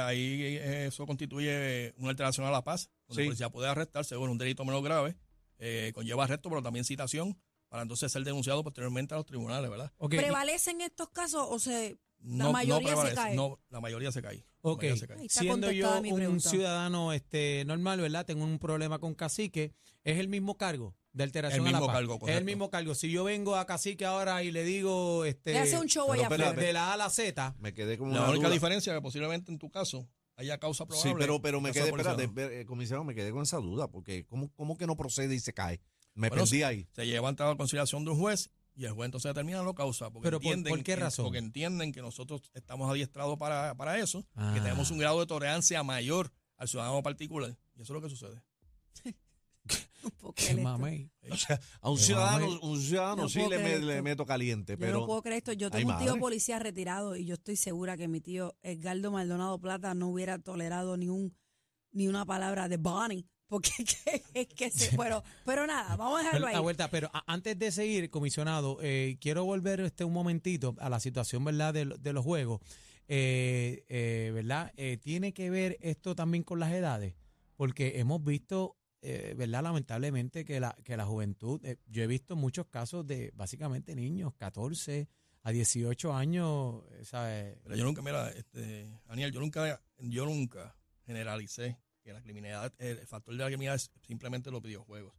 ahí- 0.00 0.42
eh, 0.58 0.86
eso 0.88 1.06
constituye 1.06 1.94
una 1.96 2.10
alteración 2.10 2.46
a 2.46 2.50
la 2.50 2.62
paz. 2.62 2.90
Donde 3.08 3.14
Sí. 3.14 3.20
el 3.22 3.26
policía 3.28 3.48
puede 3.50 3.68
arrestarse 3.68 4.14
por 4.16 4.28
un 4.28 4.36
delito 4.38 4.64
menos 4.64 4.82
grave, 4.84 5.16
eh, 5.58 5.92
conlleva 5.94 6.24
arresto, 6.24 6.48
pero 6.50 6.62
también 6.62 6.84
citación, 6.84 7.40
para 7.70 7.82
entonces 7.82 8.12
ser 8.12 8.22
denunciado 8.22 8.62
posteriormente 8.62 9.14
a 9.14 9.16
los 9.16 9.26
tribunales, 9.26 9.70
¿verdad? 9.70 9.92
Ok, 9.98 10.16
¿Prevalecen 10.16 10.80
estos 10.82 11.08
casos 11.10 11.46
o 11.48 11.58
se.? 11.58 11.98
La 12.22 12.44
No, 12.44 12.52
mayoría 12.52 12.74
no 12.74 12.80
se 12.80 12.84
prevalece, 12.92 13.14
cae. 13.16 13.34
no, 13.34 13.58
la 13.70 13.80
mayoría 13.80 14.12
se 14.12 14.20
cae. 14.20 14.36
la 14.36 14.44
Ok, 14.72 14.82
mayoría 14.82 15.00
se 15.00 15.08
cae. 15.08 15.28
Siendo 15.30 15.70
yo 15.70 15.96
un 16.02 16.14
pregunta. 16.16 16.50
ciudadano 16.50 17.14
este 17.14 17.64
normal, 17.64 17.98
¿verdad? 18.02 18.26
Tengo 18.26 18.44
un 18.44 18.58
problema 18.58 18.98
con 18.98 19.14
cacique, 19.14 19.72
es 20.04 20.18
el 20.18 20.28
mismo 20.28 20.58
cargo 20.58 20.94
de 21.12 21.24
alteración 21.24 21.62
El 21.62 21.68
a 21.68 21.72
la 21.72 21.78
mismo 21.78 21.86
paz. 21.86 21.96
cargo, 21.96 22.18
es 22.28 22.36
el 22.36 22.44
mismo 22.44 22.70
cargo. 22.70 22.94
Si 22.94 23.10
yo 23.10 23.24
vengo 23.24 23.56
a 23.56 23.66
cacique 23.66 24.04
ahora 24.04 24.42
y 24.44 24.50
le 24.52 24.62
digo 24.64 25.24
este 25.24 25.52
Le 25.52 25.58
hace 25.58 25.78
un 25.78 25.86
show 25.88 26.12
allá 26.12 26.26
afuera. 26.26 26.52
de 26.52 26.72
la 26.72 26.90
A 26.90 26.92
a 26.94 26.96
la 26.96 27.10
Z, 27.10 27.54
Me 27.58 27.74
quedé 27.74 27.98
con 27.98 28.10
La 28.12 28.20
una 28.20 28.30
única 28.30 28.46
duda. 28.46 28.54
diferencia 28.54 28.92
es 28.92 28.96
que 28.98 29.02
posiblemente 29.02 29.50
en 29.50 29.58
tu 29.58 29.70
caso 29.70 30.08
haya 30.36 30.58
causa 30.58 30.86
probable. 30.86 31.10
Sí, 31.10 31.16
pero, 31.18 31.42
pero 31.42 31.60
me 31.60 31.72
quedé, 31.72 31.88
espérate, 31.88 32.60
eh, 32.60 32.64
comisario, 32.64 33.04
me 33.04 33.14
quedé 33.14 33.30
con 33.32 33.42
esa 33.42 33.58
duda, 33.58 33.88
porque 33.88 34.24
¿cómo, 34.26 34.50
cómo 34.54 34.76
que 34.76 34.86
no 34.86 34.96
procede 34.96 35.34
y 35.34 35.40
se 35.40 35.52
cae? 35.52 35.80
Me 36.14 36.28
Bueno, 36.28 36.44
perdí 36.44 36.62
ahí. 36.62 36.88
Se 36.92 37.06
lleva 37.06 37.28
ante 37.28 37.42
la 37.42 37.56
conciliación 37.56 38.04
de 38.04 38.10
un 38.12 38.18
juez 38.18 38.50
y 38.74 38.84
el 38.84 38.92
juez 38.92 39.06
entonces 39.06 39.28
determina 39.30 39.62
la 39.62 39.74
causa. 39.74 40.10
Porque 40.10 40.26
Pero 40.26 40.38
¿por- 40.40 40.46
entienden, 40.46 40.70
por 40.70 40.78
qué 40.78 40.84
que- 40.84 40.96
razón? 40.96 41.24
Porque 41.26 41.38
entienden 41.38 41.92
que 41.92 42.00
nosotros 42.02 42.50
estamos 42.54 42.90
adiestrados 42.90 43.36
para, 43.38 43.74
para 43.76 43.98
eso, 43.98 44.24
Ah. 44.34 44.52
que 44.54 44.60
tenemos 44.60 44.90
un 44.90 44.98
grado 44.98 45.20
de 45.20 45.26
tolerancia 45.26 45.82
mayor 45.82 46.32
al 46.56 46.68
ciudadano 46.68 47.02
particular. 47.02 47.50
Y 47.76 47.82
eso 47.82 47.92
es 47.92 47.94
lo 47.94 48.00
que 48.00 48.08
sucede. 48.10 48.42
Qué 50.34 50.44
creer 50.44 50.58
esto. 50.58 50.62
mamey. 50.62 51.10
A 51.80 51.90
un 51.90 51.96
Pero 51.96 52.06
ciudadano, 52.06 52.60
un 52.62 52.80
ciudadano 52.80 53.22
no 53.22 53.28
sí 53.28 53.38
puedo 53.38 53.50
le, 53.50 53.56
creer 53.56 53.80
me- 53.80 53.86
le 53.86 53.92
esto. 53.94 54.02
meto 54.04 54.26
caliente, 54.26 54.72
Yo 54.74 54.78
pero 54.78 55.00
no 55.00 55.06
puedo 55.06 55.22
creer 55.22 55.38
esto. 55.38 55.52
Yo 55.52 55.68
Ay, 55.72 55.80
tengo 55.80 55.92
un 55.92 55.98
tío 55.98 56.06
madre. 56.08 56.20
policía 56.20 56.58
retirado 56.58 57.16
y 57.16 57.24
yo 57.26 57.34
estoy 57.34 57.56
segura 57.56 57.96
que 57.96 58.08
mi 58.08 58.20
tío 58.20 58.56
Edgardo 58.62 59.10
Maldonado 59.10 59.58
Plata 59.60 59.94
no 59.94 60.08
hubiera 60.08 60.38
tolerado 60.38 60.96
ni 60.96 61.08
un 61.08 61.34
ni 61.92 62.06
una 62.08 62.24
palabra 62.24 62.68
de 62.68 62.76
Bonnie. 62.76 63.26
Porque 63.48 63.70
que- 64.04 64.22
es 64.34 64.46
que 64.46 64.70
se 64.70 64.96
pero, 64.96 65.24
pero 65.44 65.66
nada, 65.66 65.96
vamos 65.96 66.20
a 66.20 66.24
dejarlo 66.24 66.46
ahí. 66.46 66.54
La 66.54 66.60
vuelta, 66.60 66.88
pero 66.88 67.10
a- 67.12 67.24
antes 67.32 67.58
de 67.58 67.72
seguir, 67.72 68.08
comisionado, 68.10 68.78
eh, 68.80 69.16
quiero 69.20 69.44
volver 69.44 69.80
este 69.80 70.04
un 70.04 70.12
momentito 70.12 70.76
a 70.78 70.88
la 70.88 71.00
situación, 71.00 71.44
¿verdad?, 71.44 71.74
de, 71.74 71.84
lo- 71.86 71.98
de 71.98 72.12
los 72.12 72.24
juegos. 72.24 72.60
Eh, 73.12 73.84
eh, 73.88 74.30
¿Verdad? 74.32 74.72
Eh, 74.76 74.96
tiene 75.02 75.32
que 75.32 75.50
ver 75.50 75.78
esto 75.80 76.14
también 76.14 76.44
con 76.44 76.60
las 76.60 76.70
edades, 76.72 77.16
porque 77.56 77.98
hemos 77.98 78.22
visto, 78.22 78.76
eh, 79.02 79.34
¿verdad?, 79.36 79.62
lamentablemente 79.62 80.44
que 80.44 80.60
la, 80.60 80.76
que 80.84 80.96
la 80.96 81.06
juventud, 81.06 81.64
eh, 81.64 81.78
yo 81.86 82.02
he 82.02 82.06
visto 82.06 82.36
muchos 82.36 82.66
casos 82.66 83.06
de 83.06 83.32
básicamente 83.34 83.94
niños, 83.94 84.34
14 84.36 85.08
a 85.42 85.50
18 85.50 86.12
años, 86.12 86.82
eh, 86.92 87.04
¿sabes? 87.04 87.56
Pero 87.62 87.76
yo 87.76 87.84
nunca, 87.84 88.02
mira, 88.02 88.30
este, 88.30 88.90
Daniel, 89.06 89.32
yo 89.32 89.40
nunca, 89.40 89.80
yo 89.98 90.26
nunca 90.26 90.76
generalicé 91.06 91.78
que 92.02 92.12
la 92.12 92.22
criminalidad, 92.22 92.72
el 92.78 93.06
factor 93.06 93.34
de 93.34 93.40
la 93.42 93.46
criminalidad 93.46 93.76
es 93.76 93.90
simplemente 94.06 94.50
los 94.50 94.62
videojuegos. 94.62 95.14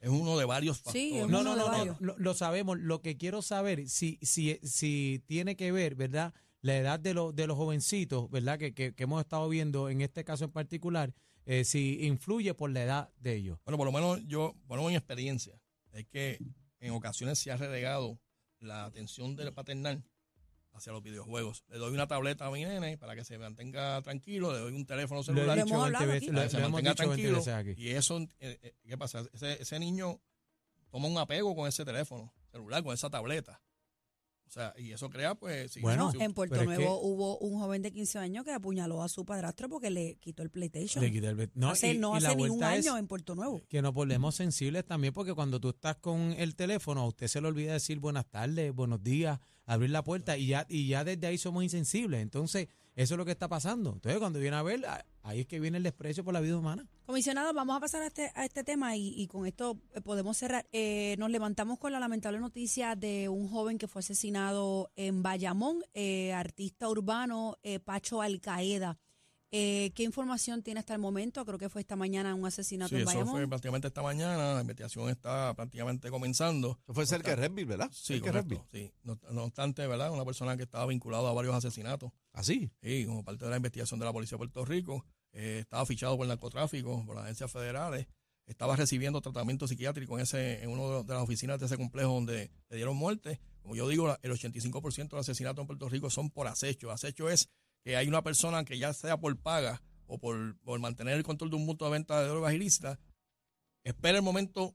Es 0.00 0.10
uno 0.10 0.36
de 0.36 0.44
varios 0.44 0.78
factores. 0.78 1.02
Sí, 1.02 1.18
No, 1.20 1.42
no, 1.42 1.56
no, 1.56 1.84
no, 1.84 1.96
lo, 1.98 2.18
lo 2.18 2.34
sabemos. 2.34 2.78
Lo 2.78 3.00
que 3.00 3.16
quiero 3.16 3.40
saber, 3.40 3.88
si, 3.88 4.18
si, 4.20 4.58
si 4.62 5.22
tiene 5.26 5.56
que 5.56 5.72
ver, 5.72 5.94
¿verdad? 5.94 6.34
la 6.64 6.78
edad 6.78 6.98
de, 6.98 7.12
los 7.12 7.36
de 7.36 7.46
los 7.46 7.58
jovencitos, 7.58 8.30
¿verdad? 8.30 8.58
Que, 8.58 8.72
que, 8.72 8.94
que 8.94 9.02
hemos 9.02 9.20
estado 9.20 9.46
viendo 9.50 9.90
en 9.90 10.00
este 10.00 10.24
caso 10.24 10.46
en 10.46 10.50
particular, 10.50 11.12
eh, 11.46 11.64
si 11.64 12.04
influye 12.06 12.54
por 12.54 12.70
la 12.70 12.82
edad 12.82 13.12
de 13.18 13.34
ellos. 13.36 13.58
Bueno, 13.64 13.76
por 13.78 13.86
lo 13.86 13.92
menos 13.92 14.20
yo, 14.26 14.54
por 14.66 14.76
lo 14.76 14.82
menos 14.82 14.92
mi 14.92 14.96
experiencia, 14.96 15.60
es 15.92 16.06
que 16.06 16.38
en 16.80 16.92
ocasiones 16.92 17.38
se 17.38 17.50
ha 17.52 17.56
relegado 17.56 18.18
la 18.60 18.84
atención 18.86 19.36
del 19.36 19.52
paternal 19.52 20.02
hacia 20.72 20.92
los 20.92 21.02
videojuegos. 21.02 21.64
Le 21.68 21.78
doy 21.78 21.92
una 21.94 22.06
tableta 22.08 22.46
a 22.46 22.50
mi 22.50 22.64
nene 22.64 22.98
para 22.98 23.14
que 23.14 23.24
se 23.24 23.38
mantenga 23.38 24.02
tranquilo, 24.02 24.52
le 24.52 24.58
doy 24.58 24.72
un 24.74 24.86
teléfono 24.86 25.22
celular 25.22 25.56
hemos 25.58 25.66
dicho 25.70 25.84
hablado 25.84 26.06
20 26.06 26.16
aquí. 26.26 26.26
veces, 26.26 26.32
para 26.34 26.42
lo- 26.42 26.44
que 26.44 26.50
se 26.50 26.56
lo 26.58 26.66
hemos 26.66 26.72
mantenga 26.82 26.90
dicho 26.92 27.08
20 27.08 27.22
tranquilo. 27.22 27.38
veces 27.38 27.54
aquí. 27.76 27.82
Y 27.82 27.90
eso, 27.90 28.18
eh, 28.40 28.58
eh, 28.62 28.74
¿qué 28.88 28.98
pasa? 28.98 29.24
Ese, 29.32 29.62
ese 29.62 29.78
niño 29.78 30.20
toma 30.90 31.08
un 31.08 31.18
apego 31.18 31.54
con 31.54 31.68
ese 31.68 31.84
teléfono 31.84 32.32
celular, 32.50 32.82
con 32.82 32.92
esa 32.94 33.08
tableta. 33.10 33.60
O 34.54 34.60
sea, 34.60 34.72
y 34.78 34.92
eso 34.92 35.10
crea, 35.10 35.34
pues, 35.34 35.72
sí, 35.72 35.80
Bueno, 35.80 36.12
sí, 36.12 36.18
En 36.20 36.32
Puerto 36.32 36.54
pero 36.56 36.70
es 36.70 36.78
Nuevo 36.78 37.00
hubo 37.00 37.38
un 37.38 37.58
joven 37.58 37.82
de 37.82 37.90
15 37.90 38.20
años 38.20 38.44
que 38.44 38.52
apuñaló 38.52 39.02
a 39.02 39.08
su 39.08 39.24
padrastro 39.24 39.68
porque 39.68 39.90
le 39.90 40.14
quitó 40.20 40.44
el 40.44 40.50
PlayStation. 40.50 41.02
Le 41.02 41.10
quita 41.10 41.30
el- 41.30 41.50
no, 41.56 41.70
hace 41.70 41.94
y- 41.94 41.98
no 41.98 42.16
y 42.16 42.20
la 42.20 42.28
hace 42.28 42.36
ni 42.36 42.42
un 42.44 42.48
vuelta 42.50 42.76
es 42.76 42.86
año 42.86 42.96
en 42.96 43.08
Puerto 43.08 43.34
Nuevo. 43.34 43.62
que 43.68 43.82
nos 43.82 43.92
volvemos 43.92 44.36
sensibles 44.36 44.84
también 44.84 45.12
porque 45.12 45.34
cuando 45.34 45.58
tú 45.58 45.70
estás 45.70 45.96
con 45.96 46.20
el 46.38 46.54
teléfono 46.54 47.00
a 47.00 47.06
usted 47.08 47.26
se 47.26 47.40
le 47.40 47.48
olvida 47.48 47.72
decir 47.72 47.98
buenas 47.98 48.26
tardes, 48.30 48.72
buenos 48.72 49.02
días, 49.02 49.40
abrir 49.66 49.90
la 49.90 50.04
puerta 50.04 50.36
y 50.38 50.46
ya 50.46 50.66
y 50.68 50.86
ya 50.86 51.02
desde 51.02 51.26
ahí 51.26 51.36
somos 51.36 51.64
insensibles. 51.64 52.22
Entonces, 52.22 52.68
eso 52.96 53.14
es 53.14 53.18
lo 53.18 53.24
que 53.24 53.32
está 53.32 53.48
pasando. 53.48 53.92
Entonces, 53.92 54.20
cuando 54.20 54.38
viene 54.38 54.56
a 54.56 54.62
ver, 54.62 54.84
ahí 55.22 55.40
es 55.40 55.46
que 55.46 55.58
viene 55.58 55.78
el 55.78 55.82
desprecio 55.82 56.24
por 56.24 56.32
la 56.32 56.40
vida 56.40 56.56
humana. 56.56 56.86
Comisionado, 57.06 57.52
vamos 57.52 57.76
a 57.76 57.80
pasar 57.80 58.02
a 58.02 58.06
este, 58.06 58.30
a 58.34 58.44
este 58.44 58.62
tema 58.62 58.96
y, 58.96 59.14
y 59.16 59.26
con 59.26 59.46
esto 59.46 59.78
eh, 59.94 60.00
podemos 60.00 60.36
cerrar. 60.36 60.66
Eh, 60.72 61.16
nos 61.18 61.30
levantamos 61.30 61.78
con 61.78 61.92
la 61.92 61.98
lamentable 61.98 62.38
noticia 62.38 62.94
de 62.94 63.28
un 63.28 63.48
joven 63.48 63.78
que 63.78 63.88
fue 63.88 64.00
asesinado 64.00 64.90
en 64.96 65.22
Bayamón, 65.22 65.82
eh, 65.92 66.32
artista 66.32 66.88
urbano 66.88 67.58
eh, 67.62 67.80
Pacho 67.80 68.22
Alcaeda. 68.22 68.98
Eh, 69.56 69.92
¿Qué 69.94 70.02
información 70.02 70.64
tiene 70.64 70.80
hasta 70.80 70.94
el 70.94 70.98
momento? 71.00 71.44
Creo 71.44 71.58
que 71.60 71.68
fue 71.68 71.80
esta 71.80 71.94
mañana 71.94 72.34
un 72.34 72.44
asesinato 72.44 72.88
Sí, 72.88 72.96
en 72.96 73.02
eso 73.02 73.10
Bayamón. 73.12 73.34
fue 73.34 73.46
prácticamente 73.46 73.86
esta 73.86 74.02
mañana, 74.02 74.54
la 74.54 74.60
investigación 74.62 75.08
está 75.10 75.54
prácticamente 75.54 76.10
comenzando. 76.10 76.80
Eso 76.82 76.92
fue 76.92 77.06
cerca 77.06 77.30
de 77.30 77.36
Redville, 77.36 77.64
¿verdad? 77.68 77.88
Sí, 77.92 78.20
correcto. 78.20 78.66
Sí. 78.72 78.90
No, 79.04 79.16
no 79.30 79.44
obstante, 79.44 79.86
¿verdad? 79.86 80.10
Una 80.10 80.24
persona 80.24 80.56
que 80.56 80.64
estaba 80.64 80.86
vinculada 80.86 81.28
a 81.30 81.32
varios 81.32 81.54
asesinatos. 81.54 82.10
Así. 82.32 82.68
Sí, 82.82 83.06
como 83.06 83.22
parte 83.22 83.44
de 83.44 83.50
la 83.52 83.56
investigación 83.58 84.00
de 84.00 84.06
la 84.06 84.12
Policía 84.12 84.34
de 84.34 84.38
Puerto 84.38 84.64
Rico. 84.64 85.04
eh, 85.36 85.58
estaba 85.60 85.86
fichado 85.86 86.16
por 86.16 86.24
el 86.24 86.30
narcotráfico, 86.30 87.04
por 87.06 87.14
las 87.14 87.24
agencias 87.26 87.50
federales. 87.52 88.08
Estaba 88.46 88.74
recibiendo 88.74 89.20
tratamiento 89.20 89.68
psiquiátrico 89.68 90.16
en 90.16 90.22
ese 90.24 90.64
en 90.64 90.70
una 90.70 91.02
de 91.04 91.14
las 91.14 91.22
oficinas 91.22 91.60
de 91.60 91.66
ese 91.66 91.76
complejo 91.76 92.12
donde 92.12 92.50
le 92.70 92.76
dieron 92.76 92.96
muerte. 92.96 93.40
Como 93.62 93.76
yo 93.76 93.88
digo, 93.88 94.16
el 94.20 94.32
85% 94.32 95.10
de 95.10 95.16
los 95.16 95.28
asesinatos 95.28 95.62
en 95.62 95.66
Puerto 95.68 95.88
Rico 95.88 96.10
son 96.10 96.28
por 96.30 96.46
acecho. 96.48 96.90
Acecho 96.90 97.30
es 97.30 97.48
que 97.84 97.96
hay 97.96 98.08
una 98.08 98.22
persona 98.22 98.64
que 98.64 98.78
ya 98.78 98.92
sea 98.92 99.18
por 99.18 99.36
paga 99.38 99.82
o 100.06 100.18
por, 100.18 100.58
por 100.60 100.78
mantener 100.80 101.14
el 101.14 101.22
control 101.22 101.50
de 101.50 101.56
un 101.56 101.66
punto 101.66 101.84
de 101.84 101.90
venta 101.92 102.20
de 102.20 102.28
drogas 102.28 102.54
ilícitas, 102.54 102.98
espera 103.84 104.16
el 104.18 104.22
momento 104.22 104.74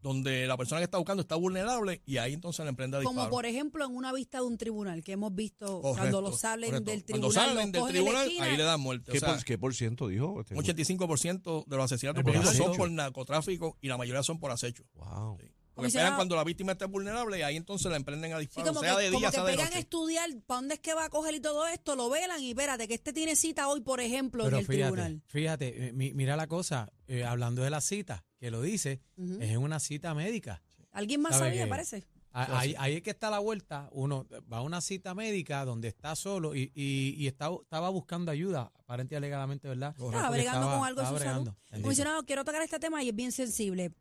donde 0.00 0.46
la 0.46 0.56
persona 0.56 0.78
que 0.80 0.84
está 0.84 0.96
buscando 0.98 1.22
está 1.22 1.34
vulnerable 1.34 2.02
y 2.06 2.18
ahí 2.18 2.32
entonces 2.32 2.64
le 2.64 2.68
emprende 2.70 2.98
a 2.98 3.02
Como 3.02 3.28
por 3.28 3.46
ejemplo 3.46 3.84
en 3.84 3.96
una 3.96 4.12
vista 4.12 4.38
de 4.38 4.44
un 4.44 4.56
tribunal 4.56 5.02
que 5.02 5.12
hemos 5.12 5.34
visto 5.34 5.80
Correcto, 5.80 5.98
cuando 5.98 6.20
lo 6.20 6.32
salen 6.32 6.70
correcto. 6.70 6.90
del 6.92 7.04
Cuando 7.04 7.28
tribunal, 7.30 7.48
salen 7.48 7.72
lo 7.72 7.72
del 7.72 7.82
la 7.82 7.88
tribunal, 7.88 8.26
esquina. 8.28 8.44
ahí 8.44 8.56
le 8.56 8.62
dan 8.62 8.80
muerte. 8.80 9.10
O 9.10 9.12
¿Qué, 9.12 9.18
sea, 9.20 9.34
por, 9.34 9.44
qué 9.44 9.58
por 9.58 9.74
ciento 9.74 10.06
dijo? 10.06 10.40
Este 10.40 10.54
un 10.54 10.62
85% 10.62 11.66
de 11.66 11.76
los 11.76 11.84
asesinatos 11.84 12.22
por 12.22 12.46
son 12.46 12.76
por 12.76 12.90
narcotráfico 12.90 13.76
y 13.80 13.88
la 13.88 13.96
mayoría 13.96 14.22
son 14.22 14.38
por 14.38 14.52
acecho. 14.52 14.84
Wow. 14.94 15.38
Sí. 15.40 15.46
Porque 15.78 15.88
esperan 15.88 16.16
cuando 16.16 16.36
la 16.36 16.44
víctima 16.44 16.72
esté 16.72 16.84
vulnerable 16.86 17.38
y 17.38 17.42
ahí 17.42 17.56
entonces 17.56 17.90
la 17.90 17.96
emprenden 17.96 18.32
a 18.32 18.36
Sí, 18.38 18.46
disparo, 18.46 18.68
como 18.68 18.80
sea 18.80 18.96
que, 18.96 19.02
de 19.02 19.08
como 19.10 19.20
día, 19.20 19.28
que 19.30 19.34
sea 19.36 19.44
de 19.44 19.52
pegan 19.56 19.72
a 19.72 19.78
estudiar 19.78 20.30
para 20.46 20.60
dónde 20.60 20.74
es 20.74 20.80
que 20.80 20.94
va 20.94 21.04
a 21.04 21.08
coger 21.08 21.34
y 21.34 21.40
todo 21.40 21.66
esto, 21.66 21.96
lo 21.96 22.10
velan 22.10 22.42
y 22.42 22.50
espérate, 22.50 22.86
que 22.88 22.94
este 22.94 23.12
tiene 23.12 23.36
cita 23.36 23.68
hoy, 23.68 23.80
por 23.80 24.00
ejemplo, 24.00 24.44
Pero 24.44 24.56
en 24.56 24.60
el 24.62 24.66
fíjate, 24.66 24.82
tribunal. 24.92 25.22
fíjate, 25.26 25.86
eh, 25.88 25.92
mi- 25.92 26.12
mira 26.14 26.36
la 26.36 26.46
cosa, 26.46 26.90
eh, 27.06 27.24
hablando 27.24 27.62
de 27.62 27.70
la 27.70 27.80
cita, 27.80 28.24
que 28.38 28.50
lo 28.50 28.60
dice, 28.62 29.00
Ujú. 29.16 29.34
es 29.40 29.50
en 29.50 29.58
una 29.58 29.80
cita 29.80 30.14
médica. 30.14 30.62
¿Alguien 30.92 31.20
más 31.22 31.32
¿sabe 31.38 31.50
sabía, 31.50 31.64
qué? 31.64 31.70
parece? 31.70 32.04
A- 32.32 32.44
Sí, 32.46 32.52
Ahí, 32.54 32.68
sí. 32.70 32.76
ahí 32.78 32.94
es 32.96 33.02
que 33.02 33.10
está 33.10 33.30
la 33.30 33.38
vuelta. 33.38 33.88
Uno 33.90 34.26
va 34.52 34.58
a 34.58 34.62
una 34.62 34.80
cita 34.82 35.14
médica 35.14 35.64
donde 35.64 35.88
está 35.88 36.14
solo 36.14 36.54
y, 36.54 36.70
y, 36.74 37.14
y 37.16 37.26
está, 37.26 37.48
estaba 37.62 37.88
buscando 37.88 38.30
ayuda, 38.30 38.70
aparente 38.78 39.14
y 39.14 39.16
alegadamente, 39.16 39.66
¿verdad? 39.66 39.94
Estaba 39.98 40.30
bregando 40.30 40.68
con 40.70 40.86
algo 40.86 41.00
de 41.00 41.06
su 41.08 41.18
salud. 41.18 41.48
Comisionado, 41.82 42.22
quiero 42.24 42.44
tocar 42.44 42.62
este 42.62 42.78
tema 42.78 43.02
y 43.02 43.08
es 43.08 43.14
bien 43.16 43.32
sensible. 43.32 43.92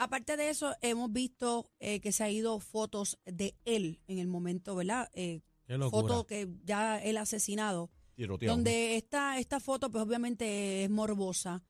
Aparte 0.00 0.38
de 0.38 0.48
eso, 0.48 0.74
hemos 0.80 1.12
visto 1.12 1.70
eh, 1.78 2.00
que 2.00 2.10
se 2.10 2.24
ha 2.24 2.30
ido 2.30 2.58
fotos 2.58 3.18
de 3.26 3.54
él 3.66 4.00
en 4.08 4.18
el 4.18 4.28
momento, 4.28 4.74
¿verdad? 4.74 5.10
Eh, 5.12 5.42
foto 5.90 6.26
que 6.26 6.48
ya 6.64 6.96
él 7.02 7.18
asesinado. 7.18 7.90
Tiroteado. 8.16 8.56
donde 8.56 8.96
esta, 8.96 9.38
esta 9.38 9.60
foto, 9.60 9.90
pues 9.90 10.02
obviamente 10.02 10.84
es 10.84 10.90
morbosa. 10.90 11.62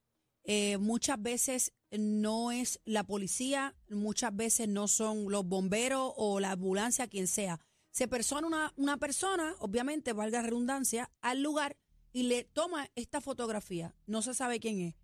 Eh, 0.44 0.78
muchas 0.78 1.20
veces 1.20 1.72
no 1.90 2.52
es 2.52 2.80
la 2.84 3.02
policía, 3.02 3.74
muchas 3.88 4.34
veces 4.34 4.68
no 4.68 4.86
son 4.86 5.28
los 5.28 5.44
bomberos 5.44 6.12
o 6.16 6.38
la 6.38 6.52
ambulancia, 6.52 7.08
quien 7.08 7.26
sea. 7.26 7.58
Se 7.90 8.06
persona 8.06 8.46
una, 8.46 8.72
una 8.76 8.96
persona, 8.96 9.56
obviamente, 9.58 10.12
valga 10.12 10.40
la 10.40 10.46
redundancia, 10.46 11.10
al 11.20 11.42
lugar 11.42 11.76
y 12.12 12.24
le 12.24 12.44
toma 12.44 12.88
esta 12.94 13.20
fotografía. 13.20 13.92
No 14.06 14.22
se 14.22 14.34
sabe 14.34 14.60
quién 14.60 14.80
es. 14.80 14.94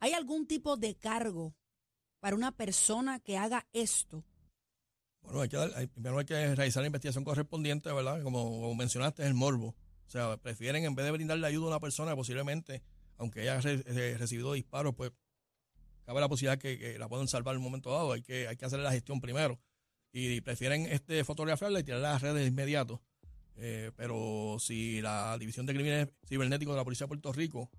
¿Hay 0.00 0.14
algún 0.14 0.48
tipo 0.48 0.76
de 0.76 0.96
cargo 0.96 1.54
para 2.20 2.36
una 2.36 2.52
persona 2.52 3.20
que 3.20 3.36
haga 3.36 3.66
esto? 3.72 4.24
Bueno, 5.22 5.40
hay 5.40 5.48
que 5.48 5.56
dar- 5.56 5.88
primero 5.88 6.18
hay 6.18 6.24
que 6.24 6.54
realizar 6.54 6.82
la 6.82 6.86
investigación 6.86 7.24
correspondiente, 7.24 7.92
¿verdad? 7.92 8.22
Como, 8.22 8.74
mencionaste, 8.74 9.22
es 9.22 9.28
el 9.28 9.34
morbo. 9.34 9.74
O 10.06 10.10
sea, 10.10 10.36
prefieren 10.36 10.84
en 10.84 10.94
vez 10.94 11.04
de 11.04 11.10
brindarle 11.10 11.46
ayuda 11.46 11.64
a 11.66 11.68
una 11.70 11.80
persona, 11.80 12.14
posiblemente, 12.14 12.82
aunque 13.18 13.40
haya 13.40 13.60
re- 13.60 14.16
recibido 14.18 14.52
disparos, 14.52 14.94
pues 14.94 15.10
cabe 16.04 16.20
la 16.20 16.28
posibilidad 16.28 16.58
que, 16.58 16.78
que 16.78 16.98
la 16.98 17.08
puedan 17.08 17.26
salvar 17.26 17.54
en 17.54 17.58
un 17.58 17.64
momento 17.64 17.90
dado. 17.90 18.12
Hay 18.12 18.22
que, 18.22 18.46
hay 18.46 18.56
hacer 18.60 18.78
la 18.78 18.92
gestión 18.92 19.20
primero. 19.20 19.58
Y 20.12 20.40
prefieren 20.42 20.86
este 20.86 21.24
fotografiarla 21.24 21.80
y 21.80 21.82
tirarla 21.82 22.10
a 22.10 22.12
las 22.14 22.22
redes 22.22 22.36
de 22.42 22.46
inmediato. 22.46 23.02
Eh, 23.56 23.90
pero 23.96 24.58
si 24.60 25.00
la 25.00 25.36
División 25.38 25.66
de 25.66 25.74
Crímenes 25.74 26.08
Cibernéticos 26.28 26.74
de 26.74 26.78
la 26.78 26.84
Policía 26.84 27.06
de 27.06 27.08
Puerto 27.08 27.32
Rico 27.32 27.70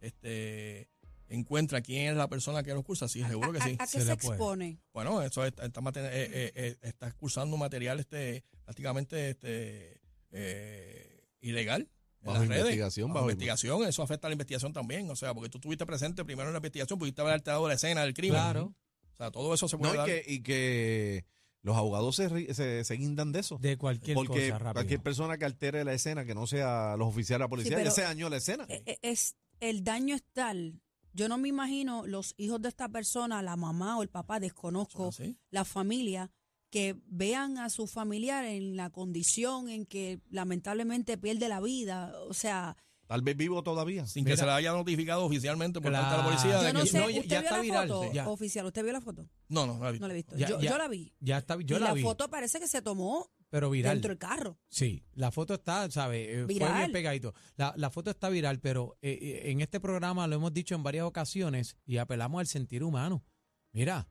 este, 0.00 0.88
encuentra 1.28 1.80
quién 1.80 2.10
es 2.10 2.16
la 2.16 2.28
persona 2.28 2.62
que 2.62 2.72
los 2.74 2.84
cursa, 2.84 3.08
sí, 3.08 3.22
seguro 3.24 3.52
que 3.52 3.58
¿A, 3.58 3.64
sí. 3.64 3.76
a- 3.78 3.82
a 3.82 3.86
qué 3.86 3.98
se 4.00 4.06
se, 4.06 4.12
expone? 4.12 4.78
Bueno, 4.92 5.22
eso 5.22 5.44
está, 5.44 5.66
está, 5.66 5.80
eh, 5.80 5.92
eh, 6.32 6.52
eh, 6.54 6.76
está 6.82 7.10
cursando 7.12 7.56
material 7.56 7.98
este, 8.00 8.44
prácticamente 8.64 9.30
este, 9.30 10.00
eh, 10.32 11.24
ilegal 11.40 11.82
en 11.82 12.26
Bajo 12.26 12.38
las 12.40 12.48
redes. 12.48 12.60
investigación, 12.62 13.08
Bajo 13.08 13.14
bajo- 13.20 13.30
investigación, 13.30 13.84
eso 13.84 14.02
afecta 14.02 14.26
a 14.26 14.30
la 14.30 14.34
investigación 14.34 14.72
también. 14.72 15.10
O 15.10 15.16
sea, 15.16 15.32
porque 15.34 15.48
tú 15.48 15.58
estuviste 15.58 15.86
presente 15.86 16.24
primero 16.24 16.48
en 16.48 16.52
la 16.54 16.58
investigación, 16.58 16.98
pudiste 16.98 17.20
haberte 17.22 17.50
dado 17.50 17.66
la 17.68 17.74
escena 17.74 18.02
del 18.02 18.14
crimen. 18.14 18.40
Claro, 18.40 18.74
O 19.12 19.16
sea, 19.16 19.30
todo 19.30 19.54
eso 19.54 19.66
se 19.68 19.76
No, 19.76 19.80
puede 19.82 19.94
y 19.94 19.96
dar. 19.96 20.06
que, 20.06 20.24
y 20.26 20.42
que 20.42 21.24
los 21.62 21.76
abogados 21.76 22.16
se, 22.16 22.54
se, 22.54 22.84
se 22.84 22.94
guindan 22.94 23.32
de 23.32 23.40
eso. 23.40 23.58
de 23.58 23.76
cualquier 23.78 24.14
Porque 24.14 24.48
cosa 24.48 24.58
rápido. 24.58 24.72
cualquier 24.74 25.00
persona 25.02 25.38
que 25.38 25.44
altere 25.44 25.84
la 25.84 25.94
escena, 25.94 26.24
que 26.24 26.34
no 26.34 26.46
sea 26.46 26.96
los 26.98 27.08
oficiales 27.08 27.38
de 27.40 27.44
la 27.44 27.48
policía, 27.48 27.76
pero- 27.76 27.84
ya 27.88 27.94
se 27.94 28.02
dañó 28.02 28.28
la 28.28 28.36
escena. 28.36 28.66
E- 28.68 28.82
e- 28.86 28.98
es 29.02 29.36
el 29.60 29.82
daño 29.84 30.14
es 30.16 30.22
tal. 30.32 30.80
Yo 31.16 31.28
no 31.28 31.38
me 31.38 31.48
imagino 31.48 32.06
los 32.06 32.34
hijos 32.36 32.60
de 32.60 32.68
esta 32.68 32.88
persona, 32.90 33.40
la 33.42 33.56
mamá 33.56 33.96
o 33.98 34.02
el 34.02 34.08
papá, 34.10 34.38
desconozco, 34.38 35.08
así. 35.08 35.36
la 35.50 35.64
familia, 35.64 36.30
que 36.70 36.94
vean 37.06 37.56
a 37.58 37.70
su 37.70 37.86
familiar 37.86 38.44
en 38.44 38.76
la 38.76 38.90
condición 38.90 39.68
en 39.70 39.86
que 39.86 40.20
lamentablemente 40.30 41.16
pierde 41.16 41.48
la 41.48 41.60
vida. 41.60 42.12
O 42.28 42.34
sea, 42.34 42.76
Tal 43.06 43.22
vez 43.22 43.36
vivo 43.36 43.62
todavía. 43.62 44.04
Sin 44.06 44.24
Mira. 44.24 44.34
que 44.34 44.40
se 44.40 44.44
le 44.46 44.50
haya 44.52 44.72
notificado 44.72 45.24
oficialmente 45.24 45.80
por 45.80 45.92
parte 45.92 46.10
de 46.10 46.16
la 46.18 46.24
policía. 46.24 46.50
Claro. 46.50 46.62
de 46.62 46.66
yo 46.66 46.72
no 46.74 46.80
que- 46.82 46.86
sé, 46.90 46.98
no, 46.98 47.08
ya- 47.10 47.20
¿usted 47.20 47.30
ya 47.30 47.38
vio 47.40 47.44
está 47.46 47.56
la 47.56 47.62
viral, 47.62 47.88
foto? 47.88 48.12
ya. 48.12 48.28
Oficial, 48.28 48.66
¿usted 48.66 48.82
vio 48.82 48.92
la 48.92 49.00
foto? 49.00 49.28
No, 49.48 49.64
no, 49.66 49.74
no 49.78 49.84
la 49.84 49.88
he 49.88 49.92
visto. 49.92 50.02
No 50.02 50.08
la 50.08 50.12
he 50.12 50.16
visto. 50.16 50.36
Ya- 50.36 50.48
yo, 50.48 50.60
ya- 50.60 50.70
yo 50.70 50.76
la 50.78 50.88
vi. 50.88 51.14
Ya 51.20 51.38
está, 51.38 51.54
yo 51.62 51.76
y 51.76 51.80
la, 51.80 51.86
la 51.86 51.92
vi, 51.94 52.02
foto 52.02 52.28
parece 52.28 52.58
que 52.58 52.66
se 52.66 52.82
tomó 52.82 53.30
pero 53.48 53.70
viral. 53.70 53.94
dentro 53.96 54.08
del 54.10 54.18
carro. 54.18 54.58
Sí, 54.68 55.04
la 55.14 55.30
foto 55.30 55.54
está, 55.54 55.90
¿sabes? 55.90 56.28
Eh, 56.28 56.36
Fue 56.44 56.54
Viral. 56.54 56.78
bien 56.78 56.92
pegadito. 56.92 57.34
La, 57.56 57.72
la 57.76 57.90
foto 57.90 58.10
está 58.10 58.28
viral, 58.28 58.60
pero 58.60 58.98
eh, 59.02 59.18
eh, 59.20 59.50
en 59.50 59.60
este 59.60 59.80
programa 59.80 60.26
lo 60.26 60.36
hemos 60.36 60.52
dicho 60.52 60.74
en 60.74 60.82
varias 60.82 61.04
ocasiones 61.06 61.76
y 61.84 61.96
apelamos 61.98 62.40
al 62.40 62.46
sentir 62.46 62.82
humano. 62.82 63.24
Mira, 63.72 64.08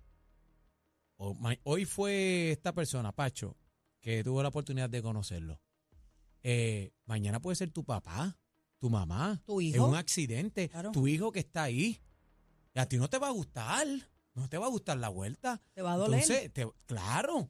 hoy 1.17 1.85
fue 1.85 2.51
esta 2.51 2.73
persona, 2.73 3.11
Pacho, 3.11 3.57
que 4.01 4.23
tuvo 4.23 4.41
la 4.41 4.49
oportunidad 4.49 4.89
de 4.89 5.01
conocerlo. 5.01 5.61
Eh, 6.43 6.93
mañana 7.05 7.41
puede 7.41 7.55
ser 7.55 7.71
tu 7.71 7.83
papá, 7.83 8.37
tu 8.77 8.89
mamá. 8.89 9.41
¿Tu 9.45 9.61
En 9.61 9.67
hijo? 9.67 9.87
un 9.87 9.95
accidente, 9.95 10.69
Claro. 10.69 10.91
tu 10.91 11.07
hijo 11.07 11.31
que 11.31 11.39
está 11.39 11.63
ahí. 11.63 11.99
Y 12.73 12.79
a 12.79 12.87
ti 12.87 12.97
no 12.97 13.07
te 13.09 13.17
va 13.17 13.27
a 13.29 13.31
gustar, 13.31 13.87
no 14.33 14.47
te 14.49 14.57
va 14.57 14.65
a 14.67 14.69
gustar 14.69 14.97
la 14.97 15.09
vuelta. 15.09 15.61
Te 15.73 15.81
va 15.81 15.93
a 15.93 15.97
doler. 15.97 16.21
Entonces, 16.21 16.51
te- 16.53 16.67
claro, 16.85 17.49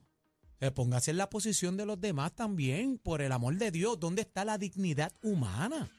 eh, 0.60 0.70
póngase 0.70 1.10
en 1.10 1.16
la 1.18 1.28
posición 1.30 1.76
de 1.76 1.86
los 1.86 2.00
demás 2.00 2.32
también, 2.34 2.98
por 2.98 3.20
el 3.22 3.32
amor 3.32 3.56
de 3.56 3.70
Dios. 3.70 3.98
¿Dónde 4.00 4.22
está 4.22 4.44
la 4.44 4.58
dignidad 4.58 5.12
humana? 5.22 5.90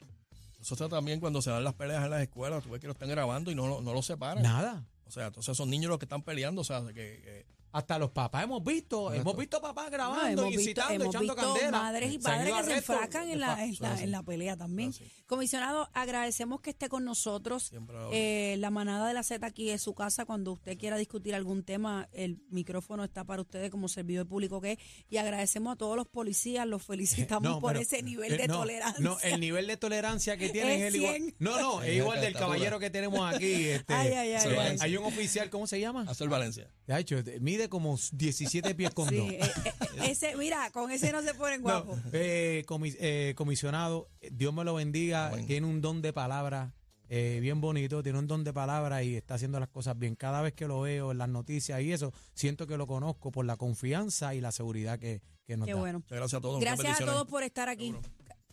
Nosotros 0.60 0.90
también 0.90 1.20
cuando 1.20 1.42
se 1.42 1.50
dan 1.52 1.64
las 1.64 1.76
peleas 1.76 2.04
en 2.04 2.10
las 2.12 2.22
escuelas, 2.22 2.64
tú 2.64 2.70
ves 2.72 2.82
que 2.82 2.88
lo 2.88 2.94
están 2.94 3.10
grabando 3.10 3.52
y 3.52 3.56
no, 3.56 3.68
lo- 3.68 3.82
no 3.82 3.94
lo 3.94 4.02
separan. 4.02 4.42
Nada. 4.44 4.86
O 5.06 5.12
sea, 5.12 5.28
entonces 5.28 5.56
son 5.56 5.70
niños 5.70 5.90
los 5.90 6.00
que 6.00 6.06
están 6.06 6.24
peleando. 6.24 6.62
O 6.62 6.66
sea, 6.66 6.82
que, 6.88 6.94
que 6.94 7.46
hasta 7.78 8.00
los 8.00 8.10
papás 8.10 8.44
hemos 8.44 8.64
visto, 8.64 9.14
hemos 9.14 9.38
visto 9.38 9.62
papás 9.62 9.86
No, 9.86 9.92
grabando, 9.92 10.42
hemos 10.42 10.46
visto, 10.48 10.62
incitando, 10.62 10.94
hemos 10.96 11.08
echando 11.16 11.36
visto 11.36 11.54
candela. 11.54 11.72
madres 11.72 12.12
y 12.14 12.18
padres 12.20 12.54
que 12.56 12.64
se 12.64 12.78
enfracan 12.78 13.30
en 13.30 13.40
la, 13.40 13.64
en, 13.64 13.76
la, 13.80 14.02
en 14.02 14.12
la 14.12 14.24
pelea 14.24 14.58
también. 14.58 14.94
Comisionado, 15.28 15.90
agradecemos 15.94 16.62
que 16.62 16.72
esté 16.72 16.90
con 16.90 17.06
nosotros. 17.06 17.72
Eh, 18.12 18.56
la 18.60 18.70
manada 18.72 19.08
de 19.08 19.14
la 19.14 19.22
Z 19.24 19.46
aquí 19.46 19.70
es 19.70 19.82
su 19.82 19.94
casa. 19.94 20.26
Cuando 20.26 20.54
usted 20.54 20.78
quiera 20.78 20.98
discutir 20.98 21.36
algún 21.36 21.64
tema, 21.64 22.10
el 22.14 22.40
micrófono 22.50 23.04
está 23.04 23.24
para 23.26 23.42
ustedes 23.42 23.70
como 23.70 23.88
servidor 23.90 24.28
público 24.28 24.60
que 24.60 24.72
es. 24.72 24.78
Y 25.10 25.18
agradecemos 25.18 25.74
a 25.74 25.76
todos 25.76 25.96
los 25.96 26.08
policías, 26.08 26.66
los 26.66 26.84
felicitamos 26.84 27.44
No, 27.44 27.60
por 27.60 27.74
pero, 27.74 27.82
ese 27.82 28.02
nivel 28.02 28.34
eh, 28.34 28.38
de 28.38 28.48
no, 28.48 28.60
tolerancia. 28.60 29.04
No, 29.04 29.20
el 29.22 29.40
nivel 29.40 29.68
de 29.68 29.78
tolerancia 29.78 30.36
que 30.38 30.50
tienen 30.50 30.82
Es 30.82 30.82
es 30.82 30.88
el 30.88 30.96
igual. 30.96 31.16
100. 31.16 31.36
No, 31.40 31.60
no, 31.60 31.84
es 31.84 31.96
igual 31.96 32.22
del 32.22 32.34
caballero 32.34 32.80
que 32.80 32.90
tenemos 32.90 33.20
aquí. 33.34 33.68
Este, 33.68 33.94
Ay, 33.94 34.14
ay, 34.14 34.34
ay, 34.34 34.56
ay. 34.58 34.78
Hay 34.80 34.98
un 34.98 35.06
oficial, 35.06 35.50
¿cómo 35.50 35.68
se 35.68 35.80
llama? 35.80 36.06
Hacer 36.08 36.28
Valencia. 36.30 36.72
De 36.88 36.98
hecho, 37.00 37.18
mide 37.42 37.67
como 37.70 37.98
17 38.12 38.76
pies 38.76 38.92
con 38.94 39.10
Sí, 39.10 39.18
dos. 39.18 39.30
eh, 39.30 39.40
eh, 39.40 39.74
ese, 40.10 40.36
mira, 40.36 40.70
con 40.72 40.92
ese 40.92 41.12
no 41.12 41.22
se 41.22 41.34
ponen 41.34 41.62
No, 41.62 41.84
guapos. 41.84 42.00
eh, 42.14 42.64
comis- 42.68 42.98
eh, 43.00 43.34
comisionado, 43.36 44.10
eh, 44.22 44.30
Dios 44.32 44.54
me 44.54 44.64
lo 44.64 44.74
bendiga. 44.76 45.32
Tiene 45.48 45.68
un 45.68 45.82
don 45.82 46.02
de 46.02 46.14
palabra 46.14 46.74
eh, 47.10 47.40
bien 47.42 47.62
bonito, 47.62 48.04
tiene 48.04 48.20
un 48.20 48.28
don 48.28 48.44
de 48.44 48.52
palabra 48.52 49.02
y 49.02 49.16
está 49.16 49.36
haciendo 49.36 49.60
las 49.62 49.70
cosas 49.70 49.98
bien. 49.98 50.16
Cada 50.16 50.42
vez 50.42 50.52
que 50.54 50.68
lo 50.68 50.82
veo 50.82 51.12
en 51.14 51.18
las 51.18 51.30
noticias 51.30 51.80
y 51.82 51.94
eso, 51.94 52.12
siento 52.34 52.68
que 52.68 52.76
lo 52.78 52.86
conozco 52.86 53.32
por 53.32 53.46
la 53.46 53.56
confianza 53.56 54.36
y 54.36 54.42
la 54.42 54.52
seguridad 54.52 55.00
que, 55.00 55.22
que 55.46 55.56
nos 55.56 55.68
Qué 55.68 55.74
da. 55.74 55.80
bueno. 55.80 56.00
Muchas 56.00 56.18
gracias 56.18 56.38
a 56.38 56.42
todos. 56.42 56.60
Gracias 56.60 57.00
a 57.02 57.06
todos 57.06 57.26
por 57.28 57.44
estar 57.44 57.70
aquí. 57.70 57.96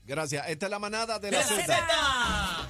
Gracias. 0.07 0.49
Esta 0.49 0.67
es 0.67 0.71
la 0.71 0.79
manada 0.79 1.19
de 1.19 1.33
la 1.33 1.39
¡La 1.39 1.45
Z. 1.45 1.65
Z! 1.67 2.64